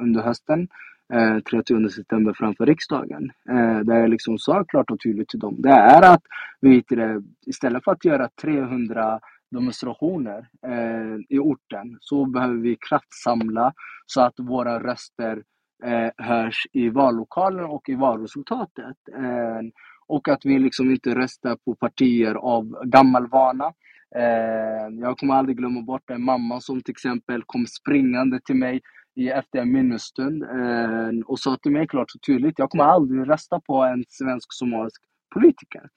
[0.00, 0.68] under hösten
[1.12, 3.30] eh, 30 september framför riksdagen.
[3.48, 5.54] Eh, där jag liksom sa klart och tydligt till dem.
[5.58, 6.22] Det är att
[6.60, 13.72] vi vet istället för att göra 300 demonstrationer eh, i orten så behöver vi kraftsamla
[14.06, 15.42] så att våra röster
[15.84, 18.96] eh, hörs i vallokalen och i valresultatet.
[19.16, 19.60] Eh,
[20.06, 23.72] och att vi liksom inte röstar på partier av gammal vana.
[24.14, 28.80] Eh, jag kommer aldrig glömma bort en mamma som till exempel kom springande till mig
[29.14, 33.28] i, efter en minnesstund eh, och sa till mig klart och tydligt, jag kommer aldrig
[33.30, 35.02] rösta på en svensk-somalisk
[35.34, 35.88] politiker.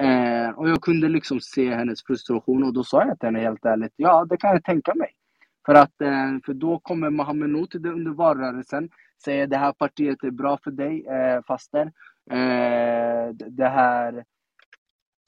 [0.00, 3.64] Eh, och jag kunde liksom se hennes frustration och då sa jag till henne helt
[3.64, 5.10] ärligt, ja det kan jag tänka mig.
[5.66, 8.88] För att eh, för då kommer Mohammed Nouti under valrörelsen
[9.24, 11.92] säga det här partiet är bra för dig, eh, faster.
[12.30, 14.22] Eh, det här eh,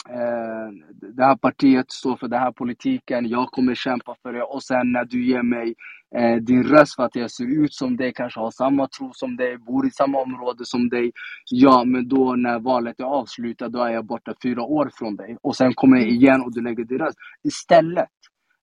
[0.09, 0.69] Eh,
[1.17, 4.93] det här partiet står för den här politiken, jag kommer kämpa för det och sen
[4.93, 5.75] när du ger mig
[6.17, 9.37] eh, din röst för att jag ser ut som dig, kanske har samma tro som
[9.37, 11.13] dig, bor i samma område som dig.
[11.51, 15.37] Ja, men då när valet är avslutat, då är jag borta fyra år från dig.
[15.43, 17.19] Och sen kommer jag igen och du lägger din röst.
[17.45, 18.09] Istället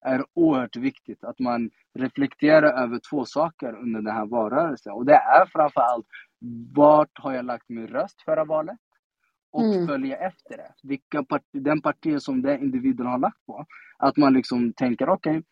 [0.06, 1.70] är det oerhört viktigt att man
[2.00, 4.94] reflekterar över två saker under den här valrörelsen.
[4.94, 6.06] Och det är framför allt,
[6.76, 8.78] vart har jag lagt min röst förra valet?
[9.54, 9.88] Och Mm.
[9.88, 10.72] följa efter det.
[10.84, 13.66] Vilka part den partier som den individen har lagt på.
[13.98, 15.44] Att man liksom tänker, okej,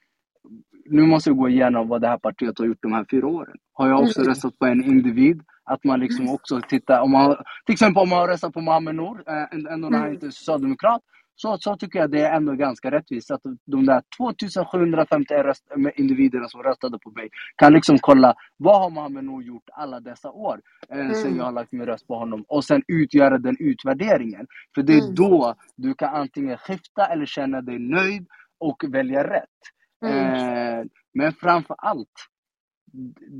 [0.85, 3.55] nu måste jag gå igenom vad det här partiet har gjort de här fyra åren.
[3.73, 4.29] Har jag också Mm.
[4.29, 5.41] röstat på en individ?
[5.63, 7.35] Att man liksom också tittar, om man,
[7.65, 10.13] till exempel om man har röstat på Mohamed Nour, eh, ändå när han Mm.
[10.13, 11.01] inte är socialdemokrat,
[11.35, 15.93] så, så tycker jag det är ändå ganska rättvist att de där 2750 röst, med
[15.95, 20.31] individerna som röstade på mig kan liksom kolla vad har Mohamed Nour gjort alla dessa
[20.31, 21.37] år eh, sen Mm.
[21.37, 24.47] jag har lagt min röst på honom och sen utgöra den utvärderingen.
[24.75, 25.15] För det är Mm.
[25.15, 28.27] då du kan antingen skifta eller känna dig nöjd
[28.59, 29.59] och välja rätt.
[30.05, 30.33] Mm.
[30.33, 32.09] Eh, men framför allt,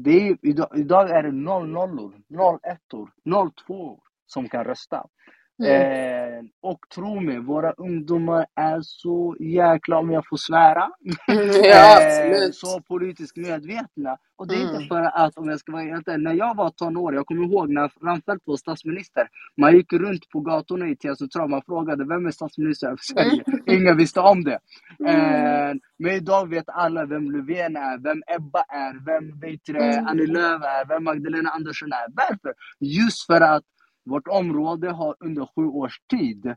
[0.03, 5.05] det är, idag, idag är det noll nollor, noll ettor, noll tvåor som kan rösta.
[5.62, 6.38] Mm.
[6.38, 10.89] Eh, och tro mig, våra ungdomar är så jäkla, om jag får svära,
[11.30, 11.49] Mm.
[11.49, 12.55] eh, Ja, absolut.
[12.55, 14.18] så politiskt medvetna.
[14.38, 14.88] Och det är inte Mm.
[14.88, 17.70] för att, om jag ska vara helt ärlig, när jag var tonåring, jag kommer ihåg
[17.70, 22.26] när Reinfeldt var statsminister, man gick runt på gatorna i Tensta central, man frågade vem
[22.26, 23.43] är statsminister över Sverige?
[23.68, 24.59] Ingen visste om det.
[25.07, 30.07] Eh, men idag vet alla vem Löfven är, vem Ebba är, vem vet Mm.
[30.07, 32.05] Annie Lööf är, vem Magdalena Andersson är.
[32.16, 32.53] Varför?
[32.80, 33.64] Just för att
[34.06, 36.56] vårt område har under sju års tid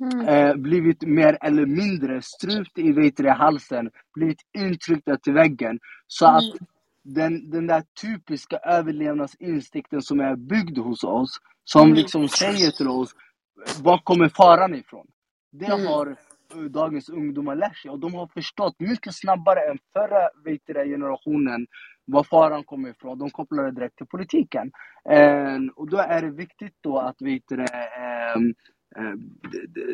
[0.00, 0.28] Mm.
[0.28, 5.78] eh, blivit mer eller mindre strupt i det, halsen, blivit intryckta till väggen.
[6.06, 6.66] Så att Mm.
[7.04, 11.94] den, den där typiska överlevnadsinstinkten som är byggd hos oss, som Mm.
[11.96, 13.10] liksom säger till oss,
[13.84, 15.06] var kommer faran ifrån?
[15.52, 15.86] Det Mm.
[15.86, 16.16] har
[16.54, 21.66] eh, dagens ungdomar lärt sig och de har förstått mycket snabbare än förra det, generationen
[22.06, 23.18] var faran kommer ifrån.
[23.18, 24.70] De kopplar det direkt till politiken.
[25.10, 28.54] Eh, och då är det viktigt då att vi eh, ehm,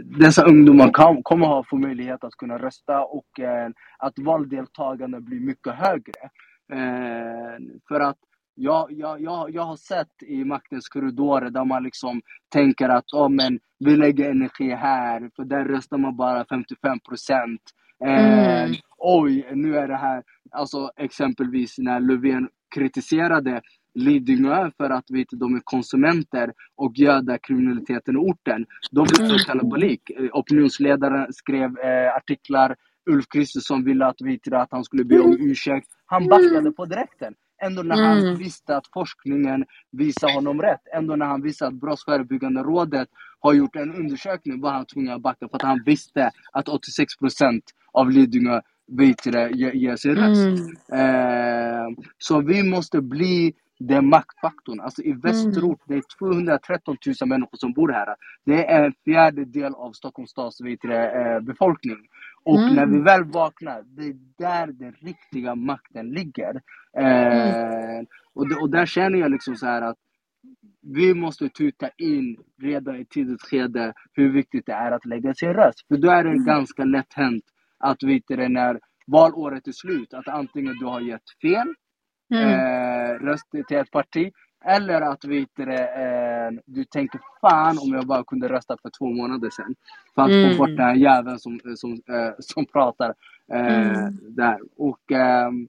[0.04, 5.40] dessa ungdomar kan, kommer ha få möjlighet att kunna rösta och eh, att valdeltagandet blir
[5.40, 6.22] mycket högre.
[6.72, 7.58] Eh,
[7.88, 8.18] för att
[8.54, 13.28] jag, jag, jag, jag har sett i maktens korridorer där man liksom tänker att oh,
[13.28, 17.60] men vi lägger energi här, för där röstar man bara 55 procent.
[18.06, 18.74] Eh, Mm.
[18.98, 23.60] Oj, nu är det här, alltså exempelvis när Löfven kritiserade
[23.94, 28.66] Lidingö för att vet, de är konsumenter och göder kriminaliteten i orten.
[28.90, 30.10] Då blev det kalabalik.
[30.10, 32.76] Eh, Opinionsledaren skrev eh, artiklar.
[33.10, 35.88] Ulf Kristersson ville att, vet, att han skulle be om ursäkt.
[36.06, 37.34] Han backade på direkten.
[37.62, 38.36] Ändå när han Mm.
[38.36, 40.80] visste att forskningen visar honom rätt.
[40.94, 43.08] Ändå när han visste att Brottsförebyggande rådet
[43.42, 47.18] har gjort en undersökning var han tvungen att backa för att han visste att 86
[47.18, 48.60] procent av Lidingö
[49.74, 50.74] ger sin röst.
[50.92, 51.00] Mm.
[51.00, 51.88] Eh,
[52.18, 54.80] så vi måste bli den maktfaktorn.
[54.80, 58.16] Alltså i Västerort, det är 213 000 människor som bor här.
[58.46, 61.98] Det är en fjärdedel av Stockholms stads eh, befolkning.
[62.44, 62.74] Och Mm.
[62.76, 66.54] när vi väl vaknar, det är där den riktiga makten ligger.
[66.98, 68.02] Eh,
[68.34, 69.98] och, det, och där känner jag liksom så här att
[70.82, 75.54] vi måste tuta in redan i tidigt skede hur viktigt det är att lägga sin
[75.54, 75.88] röst.
[75.88, 77.44] För då är det ganska lätt hänt
[77.78, 81.74] att veta det när valåret är slut, att antingen du har gett fel
[82.34, 82.44] Mm.
[82.44, 84.32] eh, röst till ett parti,
[84.64, 89.06] eller att veta det, eh, du tänker fan om jag bara kunde rösta för två
[89.10, 89.74] månader sedan.
[90.14, 90.50] För att Mm.
[90.52, 93.14] få bort den här jäveln som, som, eh, som pratar
[93.52, 94.20] eh, Mm.
[94.36, 94.60] där.
[94.76, 95.68] Och ehm,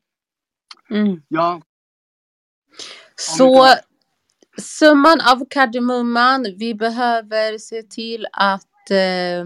[0.91, 1.21] Mm.
[1.27, 1.61] ja,
[3.15, 3.65] Så
[4.57, 9.45] summan av kardemumman, vi behöver se till att eh,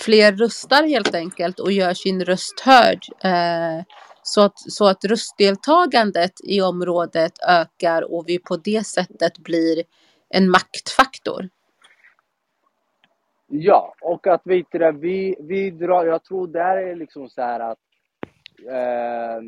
[0.00, 3.04] fler röstar helt enkelt och gör sin röst hörd.
[3.24, 3.84] Eh,
[4.22, 9.84] så, att, så att röstdeltagandet i området ökar och vi på det sättet blir
[10.28, 11.48] en maktfaktor.
[13.48, 14.64] Ja, och att vi,
[14.94, 17.78] vi, vi drar, jag tror där är liksom så här att
[18.68, 19.42] eh,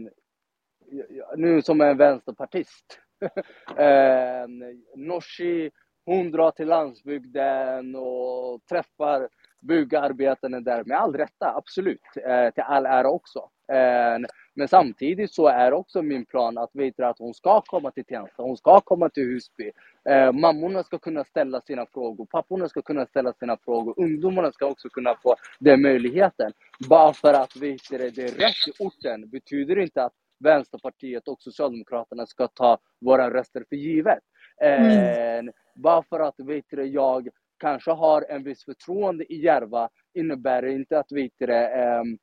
[1.36, 3.00] nu som en vänsterpartist.
[3.78, 4.48] eh,
[4.96, 5.70] Nooshi,
[6.06, 9.28] hon drar till landsbygden och träffar
[9.60, 12.00] byggarbetarna där med all rätta, absolut.
[12.16, 13.38] Eh, till all ära också.
[13.72, 18.04] Eh, men samtidigt så är också min plan att veta att hon ska komma till
[18.04, 19.70] Tensta, hon ska komma till Husby.
[20.08, 24.66] Eh, mammorna ska kunna ställa sina frågor, papporna ska kunna ställa sina frågor, ungdomarna ska
[24.66, 26.52] också kunna få den möjligheten.
[26.88, 31.42] Bara för att vi det, det är rätt i orten betyder inte att Vänsterpartiet och
[31.42, 34.18] Socialdemokraterna ska ta våra röster för givet.
[34.62, 37.28] Eh, Bara för att vet du, jag
[37.58, 42.18] kanske har en viss förtroende i Järva innebär det inte att, vet det, ehm,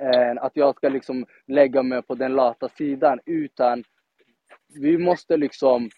[0.00, 3.84] eh, att jag ska liksom lägga mig på den lata sidan utan
[4.80, 5.90] vi måste liksom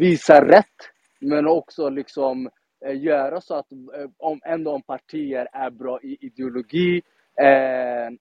[0.00, 0.76] visa rätt
[1.20, 2.50] men också liksom
[2.86, 7.02] eh, göra så att eh, om ändå om partier är bra i ideologi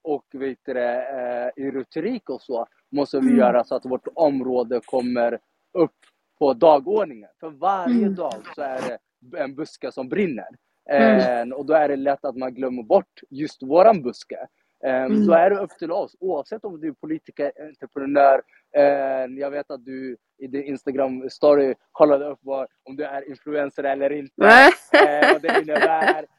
[0.04, 3.40] och vet det, eh, i retorik och så måste vi mm.
[3.40, 5.40] göra så att vårt område kommer
[5.74, 5.96] upp
[6.40, 7.30] på dagordningen.
[7.40, 8.16] För varje mm.
[8.16, 8.80] dag så är
[9.20, 10.48] det en buske som brinner.
[10.90, 11.50] Mm.
[11.50, 14.48] Eh, och då är det lätt att man glömmer bort just våran buske.
[14.86, 15.26] Eh, mm.
[15.26, 18.42] Så är det upp till oss, oavsett om du är politiker, entreprenör.
[18.76, 23.30] Eh, jag vet att du i din Instagram story kollade upp vad, om du är
[23.30, 24.46] influencer eller inte.
[24.94, 26.26] eh, vad det innebär.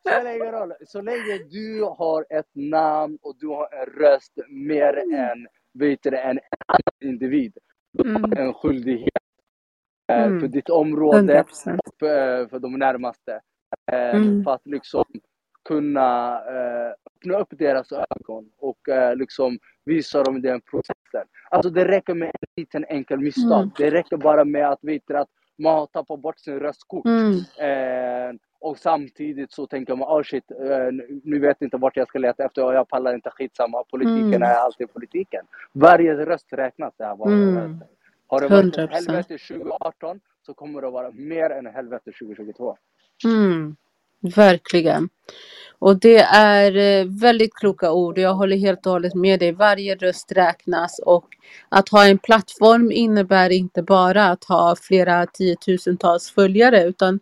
[0.00, 0.72] Spelar ingen roll.
[0.86, 5.14] Så länge du har ett namn och du har en röst mer mm.
[5.20, 5.46] än
[5.78, 7.58] vet du, en annan individ.
[7.92, 8.32] Du har mm.
[8.32, 9.08] en skyldighet
[10.12, 10.40] eh, mm.
[10.40, 11.78] för ditt område 100%.
[11.86, 13.40] och för, för de närmaste.
[13.92, 14.44] Eh, mm.
[14.44, 15.04] För att liksom
[15.64, 21.28] kunna eh, öppna upp deras ögon och eh, liksom visa dem den processen.
[21.50, 23.62] Alltså det räcker med en liten enkel misstag.
[23.62, 23.70] Mm.
[23.76, 25.28] Det räcker bara med att veta att
[25.58, 27.06] man har tappat bort sin röstkort.
[27.06, 27.32] Mm.
[27.58, 28.34] Eh,
[28.64, 30.56] och samtidigt så tänker man, oh shit, eh,
[31.24, 34.34] nu vet jag inte vart jag ska leta efter och jag pallar inte, skitsamma, politiken
[34.34, 34.42] mm.
[34.42, 35.44] är alltid politiken.
[35.72, 37.80] Varje röst räknas det här mm.
[38.26, 42.76] Har det varit ett helvete 2018 så kommer det vara mer än helvete 2022.
[43.24, 43.76] Mm.
[44.36, 45.08] Verkligen.
[45.78, 48.18] Och det är eh, väldigt kloka ord.
[48.18, 49.52] Jag håller helt och hållet med dig.
[49.52, 51.28] Varje röst räknas och
[51.68, 57.20] att ha en plattform innebär inte bara att ha flera tiotusentals följare utan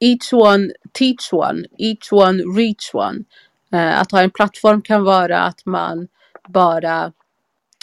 [0.00, 3.24] each one teach one, each one reach one.
[3.72, 6.08] Eh, att ha en plattform kan vara att man
[6.48, 7.12] bara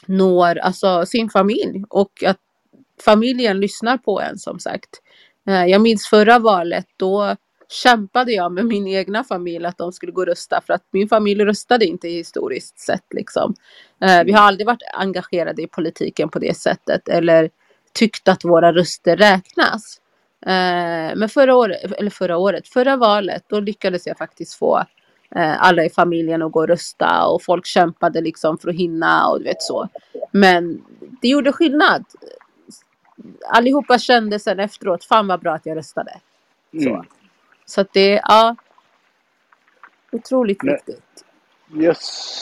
[0.05, 2.37] når alltså, sin familj och att
[3.05, 4.89] familjen lyssnar på en som sagt.
[5.47, 7.35] Eh, jag minns förra valet då
[7.69, 11.09] kämpade jag med min egna familj att de skulle gå och rösta för att min
[11.09, 13.55] familj röstade inte historiskt sett liksom.
[14.01, 17.49] Eh, vi har aldrig varit engagerade i politiken på det sättet eller
[17.93, 20.01] tyckt att våra röster räknas.
[20.45, 24.77] Eh, men förra året, eller förra året, förra valet, då lyckades jag faktiskt få
[25.35, 29.27] eh, alla i familjen att gå och rösta och folk kämpade liksom för att hinna
[29.27, 29.89] och du vet så.
[30.31, 30.85] Men
[31.21, 32.05] det gjorde skillnad.
[33.49, 36.19] Allihopa kände sen efteråt, fan vad bra att jag röstade.
[36.71, 37.05] Så, mm.
[37.65, 38.55] så att det, ja.
[40.11, 41.25] Otroligt viktigt.
[41.75, 42.37] Yes.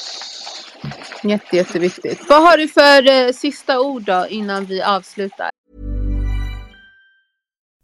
[1.23, 2.29] Jätte, jätteviktigt.
[2.29, 5.49] Vad har du för eh, sista ord då innan vi avslutar?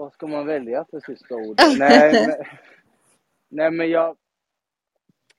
[0.00, 1.56] Vad ska man välja för sista ord?
[1.78, 2.46] nej, men,
[3.48, 4.16] nej, men jag,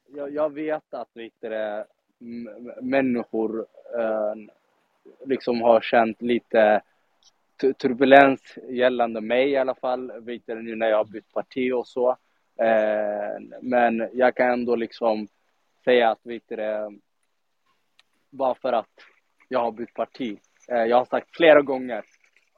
[0.07, 1.09] jag, jag vet att
[1.39, 1.85] det,
[2.81, 3.65] människor
[3.99, 4.33] äh,
[5.25, 6.81] liksom har känt lite
[7.77, 12.09] turbulens gällande mig i alla fall, vet nu när jag har bytt parti och så.
[12.59, 15.27] Äh, men jag kan ändå liksom
[15.83, 16.91] säga att, vet det,
[18.29, 18.95] bara för att
[19.47, 20.39] jag har bytt parti.
[20.67, 22.03] Äh, jag har sagt flera gånger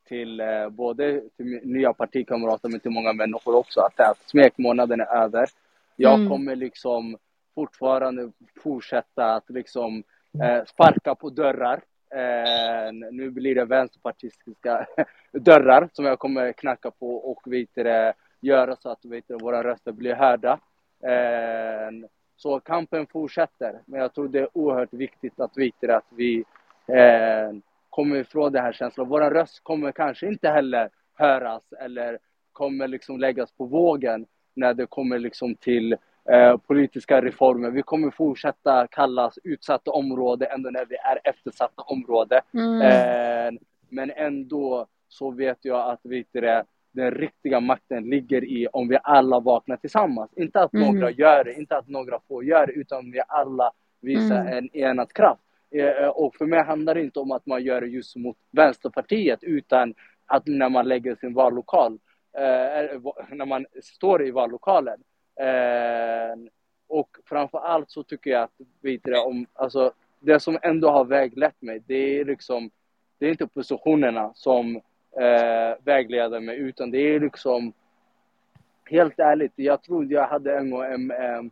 [0.08, 5.16] till eh, både till nya partikamrater men till många människor också att, att smekmånaden är
[5.16, 5.50] över.
[5.96, 6.30] Jag mm.
[6.30, 7.18] kommer liksom
[7.56, 8.32] fortfarande
[8.64, 10.04] fortsätta att liksom
[10.44, 11.82] eh, sparka på dörrar.
[12.12, 14.88] Eh, nu blir det vänsterpartistiska
[15.32, 19.64] dörrar som jag kommer knacka på och vet det, göra så att vet det, våra
[19.64, 20.60] röster blir hörda.
[21.04, 26.46] Eh, så kampen fortsätter, men jag tror det är oerhört viktigt att veta att vi
[26.88, 27.52] eh,
[27.94, 29.10] kommer ifrån den här känslan.
[29.10, 32.20] Vår röst kommer kanske inte heller höras eller
[32.52, 34.26] kommer liksom läggas på vågen
[34.56, 35.98] när det kommer liksom till
[36.30, 37.72] eh, politiska reformer.
[37.72, 42.42] Vi kommer fortsätta kallas utsatta område ändå när vi är eftersatta område.
[42.54, 42.82] Mm.
[42.82, 43.60] Eh,
[43.90, 48.98] men ändå så vet jag att vet det, den riktiga makten ligger i om vi
[49.04, 50.34] alla vaknar tillsammans.
[50.36, 50.96] Inte att mm.
[50.96, 53.72] några gör det, inte att några få gör det, utan vi alla
[54.02, 54.58] visar mm.
[54.58, 55.42] en enad kraft.
[55.74, 59.44] Eh, och för mig handlar det inte om att man gör det just mot Vänsterpartiet
[59.44, 59.94] utan
[60.26, 62.00] att när man lägger sin vallokal,
[62.38, 65.00] eh, när man står i vallokalen.
[65.40, 66.52] Eh,
[66.88, 68.52] och framför allt så tycker jag att
[68.82, 72.72] vet du, om, alltså, det som ändå har väglett mig, det är liksom,
[73.18, 74.76] det är inte positionerna som
[75.20, 77.74] eh, vägleder mig utan det är liksom
[78.86, 81.52] helt ärligt, jag trodde jag hade en gång en, en,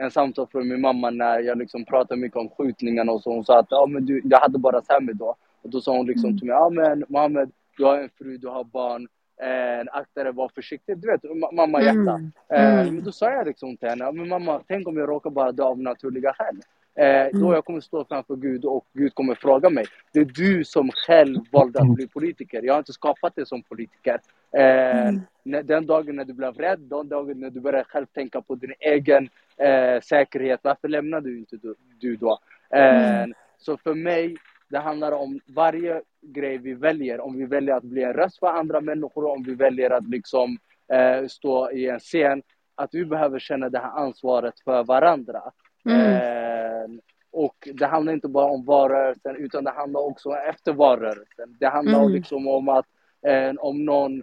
[0.00, 3.30] en samtal från min mamma när jag liksom pratade mycket om skjutningarna och så.
[3.34, 5.34] Hon sa att ja, men du, jag hade bara Sammy då.
[5.62, 6.38] Och då sa hon liksom Mm.
[6.38, 9.08] till mig, ja men Mohammed, du har en fru, du har barn.
[9.42, 10.98] Eh, akta dig, var försiktig.
[10.98, 11.98] Du vet, ma- mamma hjärta.
[11.98, 12.30] Mm.
[12.48, 12.94] Eh, Mm.
[12.94, 15.62] men då sa jag liksom till henne, men mamma, tänk om jag råkar bara dö
[15.62, 16.56] av naturliga skäl.
[16.94, 17.52] Eh, då Mm.
[17.52, 19.84] jag kommer stå framför Gud och Gud kommer fråga mig.
[20.12, 22.62] Det är du som själv valde att bli politiker.
[22.62, 24.20] Jag har inte skapat dig som politiker.
[24.52, 25.66] Eh, Mm.
[25.66, 28.72] den dagen när du blev rädd, den dagen när du började själv tänka på din
[28.80, 29.28] egen
[29.60, 32.38] eh, säkerhet, varför lämnade du inte du, du då?
[32.70, 33.32] Eh, Mm.
[33.58, 34.36] Så för mig,
[34.70, 37.20] det handlar om varje grej vi väljer.
[37.20, 40.58] Om vi väljer att bli en röst för andra människor, om vi väljer att liksom
[40.92, 42.42] eh, stå i en scen,
[42.74, 45.42] att vi behöver känna det här ansvaret för varandra.
[45.88, 46.00] Mm.
[46.00, 46.98] Eh,
[47.32, 51.56] och det handlar inte bara om valrörelsen, utan det handlar också om efter valrörelsen.
[51.60, 52.12] Det handlar Mm.
[52.12, 52.86] liksom om att
[53.26, 54.22] eh, om någon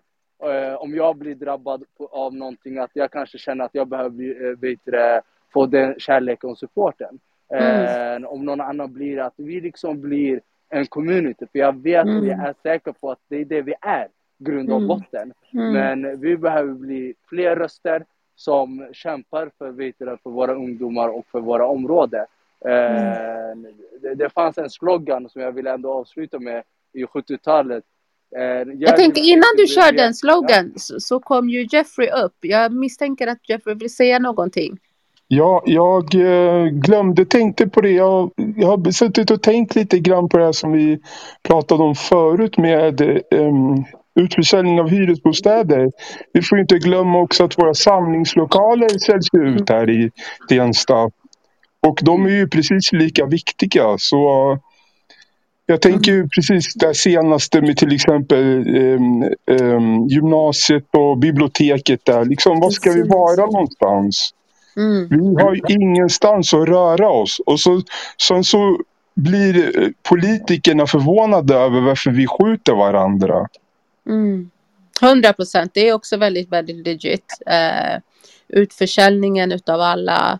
[0.79, 4.55] om jag blir drabbad av någonting, att jag kanske känner att jag behöver bli, eh,
[4.55, 5.21] bättre,
[5.53, 7.19] få den kärleken och supporten.
[7.49, 8.23] Mm.
[8.23, 11.45] Eh, om någon annan blir, att vi liksom blir en community.
[11.51, 12.39] För jag vet och jag Mm.
[12.39, 14.07] är säker på att det är det vi är,
[14.37, 14.87] grund och Mm.
[14.87, 15.33] botten.
[15.53, 15.71] Mm.
[15.73, 18.05] Men vi behöver bli fler röster
[18.35, 22.25] som kämpar för, vet du, för våra ungdomar och för våra områden.
[22.65, 23.55] Eh,
[24.01, 26.63] det, det fanns en slogan som jag vill ändå avsluta med
[26.93, 27.83] i 70-talet.
[28.39, 30.13] Eh, Jag tänker innan du kör den Ja.
[30.13, 32.35] slogan så, så kom ju Jeffrey upp.
[32.41, 34.77] Jag misstänker att Jeffrey vill säga någonting.
[35.27, 37.89] Ja, jag eh, glömde, tänkte på det.
[37.91, 40.99] Jag, jag har suttit och tänkt lite grann på det här som vi
[41.43, 43.01] pratade om förut med
[43.31, 43.85] um,
[44.19, 45.91] utförsäljning av hyresbostäder.
[46.33, 50.11] Vi får ju inte glömma också att våra samlingslokaler säljs ut här i
[50.49, 51.09] Tensta.
[51.87, 53.95] Och de är ju precis lika viktiga.
[53.97, 54.57] Så
[55.65, 62.25] jag tänker ju precis det senaste med till exempel ehm, ehm, gymnasiet och biblioteket där.
[62.25, 64.33] Liksom, var ska vi vara någonstans?
[64.77, 65.07] Mm.
[65.09, 67.41] Vi har ju ingenstans att röra oss.
[67.45, 67.81] Och så,
[68.27, 68.79] sen så
[69.15, 73.47] blir eh, politikerna förvånade över varför vi skjuter varandra.
[74.07, 74.49] Mm.
[75.01, 75.71] 100 procent.
[75.73, 77.25] Det är också väldigt, väldigt legit.
[77.45, 77.99] Eh,
[78.47, 80.39] utförsäljningen utav alla,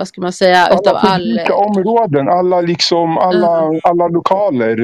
[0.00, 1.20] vad ska man säga, utav Alla all...
[1.20, 4.74] publika områden, alla, liksom, alla, alla lokaler.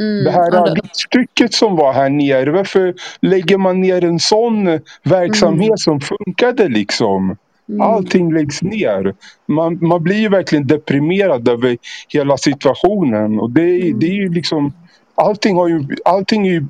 [0.00, 4.80] Mm, Det här alla- stycket som var här nere, varför lägger man ner en sån
[5.02, 7.36] verksamhet som funkade liksom?
[7.68, 7.80] Mm.
[7.80, 9.14] Allting läggs ner.
[9.46, 11.76] Man, man blir ju verkligen deprimerad över
[12.08, 13.40] hela situationen.
[13.40, 13.98] Och det, Mm.
[13.98, 14.72] det är ju liksom,
[15.14, 16.64] allting, har ju, allting är ju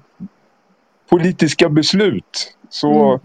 [1.11, 2.55] politiska beslut.
[2.71, 3.21] Så Mm.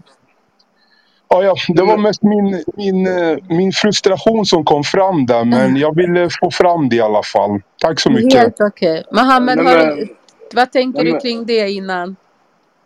[1.30, 5.44] Ja, ja, det var mest min, min, eh, min frustration som kom fram där.
[5.44, 7.60] Men jag ville få fram det i alla fall.
[7.78, 8.40] Tack så mycket.
[8.40, 9.04] Helt okej.
[9.12, 10.16] Mohammed, Nej, men- du,
[10.54, 12.16] vad tänker Nej, du kring det innan?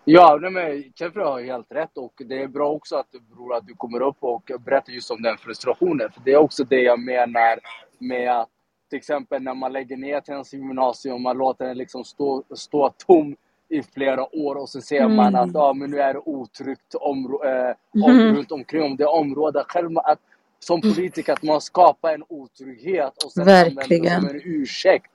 [0.04, 3.66] Ja, nej, men Jeffrey har helt rätt och det är bra också att, bror, att
[3.66, 6.10] du kommer upp och berättar just om den frustrationen.
[6.14, 7.58] För det är också det jag menar
[7.98, 8.48] med att
[8.90, 13.36] till exempel när man lägger ner Tensta gymnasium, man låter den liksom stå, stå tom
[13.68, 15.40] i flera år och så ser man Mm.
[15.48, 17.00] att ja, men nu är det otryggt eh,
[18.04, 18.36] om, Mhm.
[18.36, 19.66] runt omkring om det området.
[19.68, 20.18] Själv att,
[20.58, 24.20] som politiker att man skapar en otrygghet och sen Verkligen.
[24.20, 25.12] som en ursäkt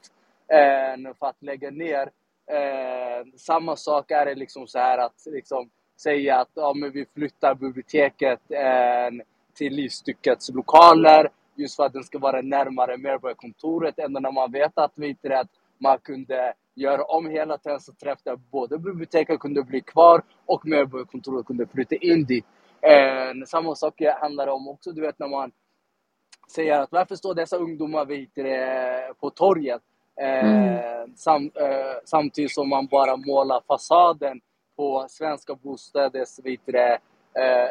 [0.47, 2.09] eh, för att lägga ner.
[2.51, 5.69] Eh, samma sak är det liksom så här att liksom
[6.01, 9.11] säga att ja, men vi flyttar biblioteket eh,
[9.53, 14.77] till livsstyckets lokaler just för att den ska vara närmare Medborgarkontoret än när man vet
[14.77, 15.47] att, vet du, att
[15.77, 21.45] man kunde göra om hela Tensta träff där både biblioteket kunde bli kvar och Medborgarkontoret
[21.45, 22.45] kunde flytta in dit.
[22.81, 25.51] Eh, samma sak handlar det om också, du vet när man
[26.53, 29.81] säger att varför står dessa ungdomar du, det, på torget
[30.21, 34.41] eh, sam, eh, samtidigt som man bara målar fasaden
[34.75, 36.99] på svenska bostäders det,
[37.33, 37.69] eh, eh,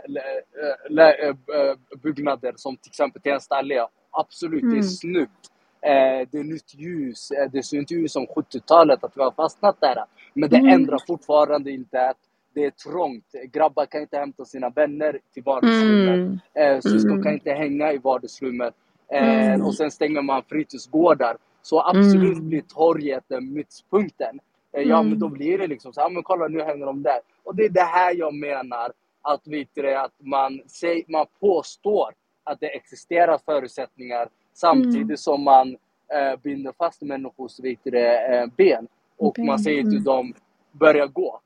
[1.20, 3.86] eh, eh, byggnader som till exempel Tensta allé.
[4.10, 4.78] Absolut, det Mm.
[4.78, 5.50] är snyggt.
[5.80, 7.30] Eh, det är nytt ljus.
[7.30, 10.04] Eh, det ser inte ut som 70-talet att vi har fastnat där.
[10.34, 10.70] Men det Mm.
[10.74, 12.16] ändrar fortfarande inte att
[12.54, 13.24] det är trångt.
[13.52, 16.14] Grabbar kan inte hämta sina vänner till vardagsrummet.
[16.14, 16.38] Mm.
[16.54, 17.22] Eh, syskon Mm.
[17.22, 18.74] kan inte hänga i vardagsrummet.
[19.08, 19.62] Mm.
[19.66, 21.36] Och sen stänger man fritidsgårdar.
[21.62, 22.48] Så absolut Mm.
[22.48, 24.38] blir torget den mittpunkten.
[24.72, 25.08] Ja, Mm.
[25.08, 27.20] men då blir det liksom så här, men kolla nu hänger de där.
[27.44, 28.92] Och det är det här jag menar,
[29.22, 32.14] att, vet du, att man, säg, man påstår
[32.44, 34.28] att det existerar förutsättningar
[34.60, 35.16] samtidigt Mm.
[35.16, 35.76] som man
[36.14, 38.88] eh, binder fast människors vet du, det, eh, ben.
[39.16, 40.04] Och Ben, man säger till mm.
[40.04, 40.34] dem,
[40.72, 41.40] börja gå.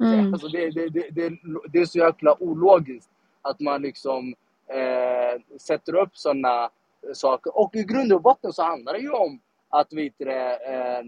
[0.00, 0.32] Mm.
[0.32, 1.32] Alltså det, det, det,
[1.72, 3.10] det, är så jäkla ologiskt
[3.42, 4.34] att man liksom
[4.66, 6.70] eh, sätter upp sådana
[7.12, 7.58] saker.
[7.58, 11.04] Och i grund och botten så handlar det ju om att vet det, eh,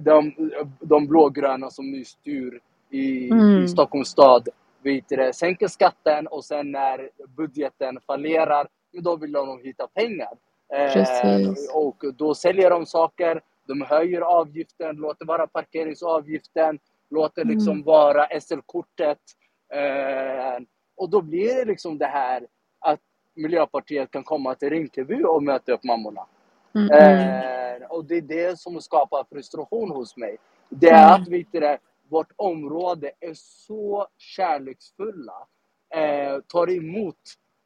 [0.00, 0.32] de,
[0.80, 2.60] de blågröna som nu styr
[2.90, 3.64] i, Mm.
[3.64, 4.48] i Stockholms stad
[4.82, 10.28] vet det, sänker skatten och sen när budgeten fallerar, då vill de hitta pengar.
[10.72, 11.70] Eh, Precis.
[11.74, 16.78] och då säljer de saker, de höjer avgiften, låter vara parkeringsavgiften,
[17.10, 17.54] låter Mm.
[17.54, 19.18] liksom vara SL-kortet.
[19.74, 20.62] Eh,
[20.96, 22.46] och då blir det liksom det här
[22.78, 23.00] att
[23.34, 26.26] Miljöpartiet kan komma till Rinkeby och möta upp mammorna.
[26.74, 27.82] Mm, mm.
[27.82, 30.36] Eh, och det är det som skapar frustration hos mig.
[30.68, 31.22] Det är Mm.
[31.22, 31.78] att du, det,
[32.08, 35.46] vårt område är så kärleksfulla.
[35.94, 37.16] Eh, tar emot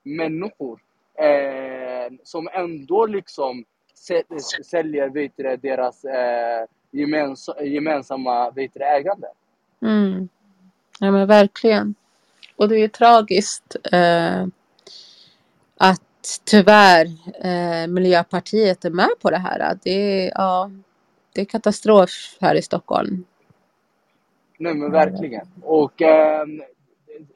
[0.05, 0.81] människor
[1.18, 3.64] eh, som ändå liksom
[4.08, 9.28] sä- säljer vet du, deras eh, gemens gemensamma vet du, ägande.
[9.82, 10.28] Mm.
[11.00, 11.94] Ja men verkligen.
[12.56, 14.46] Och det är tragiskt eh,
[15.76, 17.06] att tyvärr
[17.44, 19.78] eh, Miljöpartiet är med på det här.
[19.82, 19.90] Det
[20.26, 20.70] är, ja,
[21.32, 22.10] det är katastrof
[22.40, 23.24] här i Stockholm.
[24.58, 25.46] Nej men verkligen.
[25.62, 26.62] Och ehm,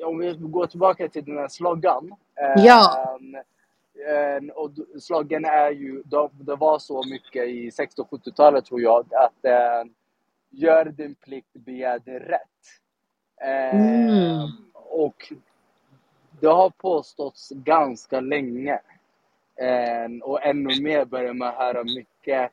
[0.04, 2.14] om vi går tillbaka till den här sloggan.
[2.36, 3.18] ehm, Ja.
[4.08, 4.70] Ehm, och
[5.00, 6.02] sloggan är ju,
[6.32, 9.94] det var så mycket i 60 och 70-talet tror jag, att ehm,
[10.50, 12.40] gör din plikt, begär din rätt.
[13.40, 14.48] Ehm, Mm.
[14.74, 15.32] Och
[16.40, 18.80] det har påståtts ganska länge.
[19.56, 22.50] Ehm, och ännu mer börjar man höra mycket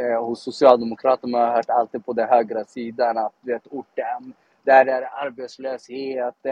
[0.00, 1.38] eh, hos Socialdemokraterna.
[1.38, 6.46] Man har hört alltid på den högra sidan att du vet, orten, där är arbetslöshet,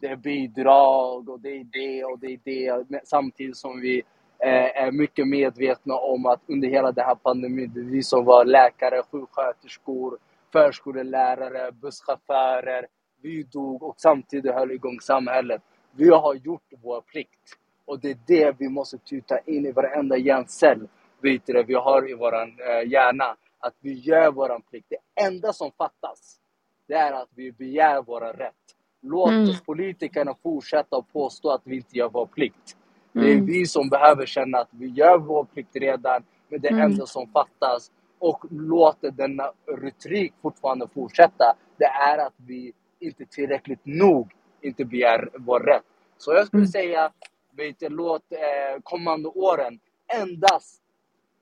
[0.00, 3.00] det är, bidrag och det är det och det är det.
[3.04, 4.02] Samtidigt som vi
[4.38, 8.24] eh, är mycket medvetna om att under hela den här pandemin, det är vi som
[8.24, 10.18] var läkare, sjuksköterskor,
[10.52, 12.86] förskollärare, busschaufförer,
[13.22, 15.62] vi dog och samtidigt höll igång samhället.
[15.92, 17.56] Vi har gjort vår plikt.
[17.84, 20.88] Och det är det vi måste tuta in i varenda hjärncell
[21.22, 23.36] vet du det, vi har i vår eh, hjärna.
[23.58, 24.86] Att vi gör vår plikt.
[24.88, 26.40] Det enda som fattas,
[26.86, 28.54] det är att vi begär vår rätt.
[29.02, 29.50] Låt Mm.
[29.50, 32.76] oss politikerna fortsätta att påstå att vi inte gör vår plikt.
[33.12, 33.46] Det är Mm.
[33.46, 36.80] vi som behöver känna att vi gör vår plikt redan, men det Mm.
[36.92, 43.80] enda som fattas och låter denna retorik fortfarande fortsätta, det är att vi inte tillräckligt
[43.84, 44.32] nog
[44.62, 45.82] inte begär vår rätt.
[46.18, 46.72] Så jag skulle Mm.
[46.72, 47.12] säga,
[47.50, 49.80] vet låt eh, kommande åren
[50.22, 50.82] endast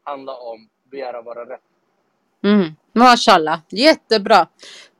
[0.03, 1.61] handla om begära vår rätt.
[2.43, 2.69] Mm.
[2.93, 4.47] Mashallah, jättebra.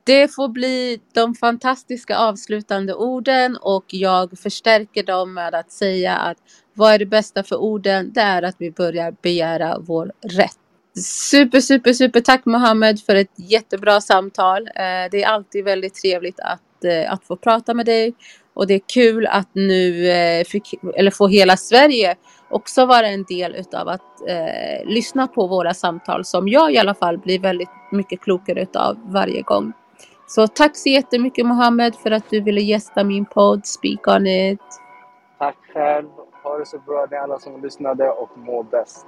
[0.03, 6.37] Det får bli de fantastiska avslutande orden och jag förstärker dem med att säga att
[6.73, 8.11] vad är det bästa för orden?
[8.13, 10.57] Det är att vi börjar begära vår rätt.
[10.97, 14.67] Super, super, super tack Mohammed för ett jättebra samtal.
[14.67, 14.73] Eh,
[15.11, 18.13] det är alltid väldigt trevligt att, eh, att få prata med dig
[18.53, 22.15] och det är kul att nu eh, fick, eller få hela Sverige
[22.49, 26.93] också vara en del utav att eh, lyssna på våra samtal som jag i alla
[26.93, 29.73] fall blir väldigt mycket klokare utav varje gång.
[30.29, 34.59] Så tack så jättemycket Mohammed för att du ville gästa min podd Speak on it.
[35.37, 36.07] Tack själv.
[36.43, 39.05] Ha det så bra ni alla som lyssnade och må bäst.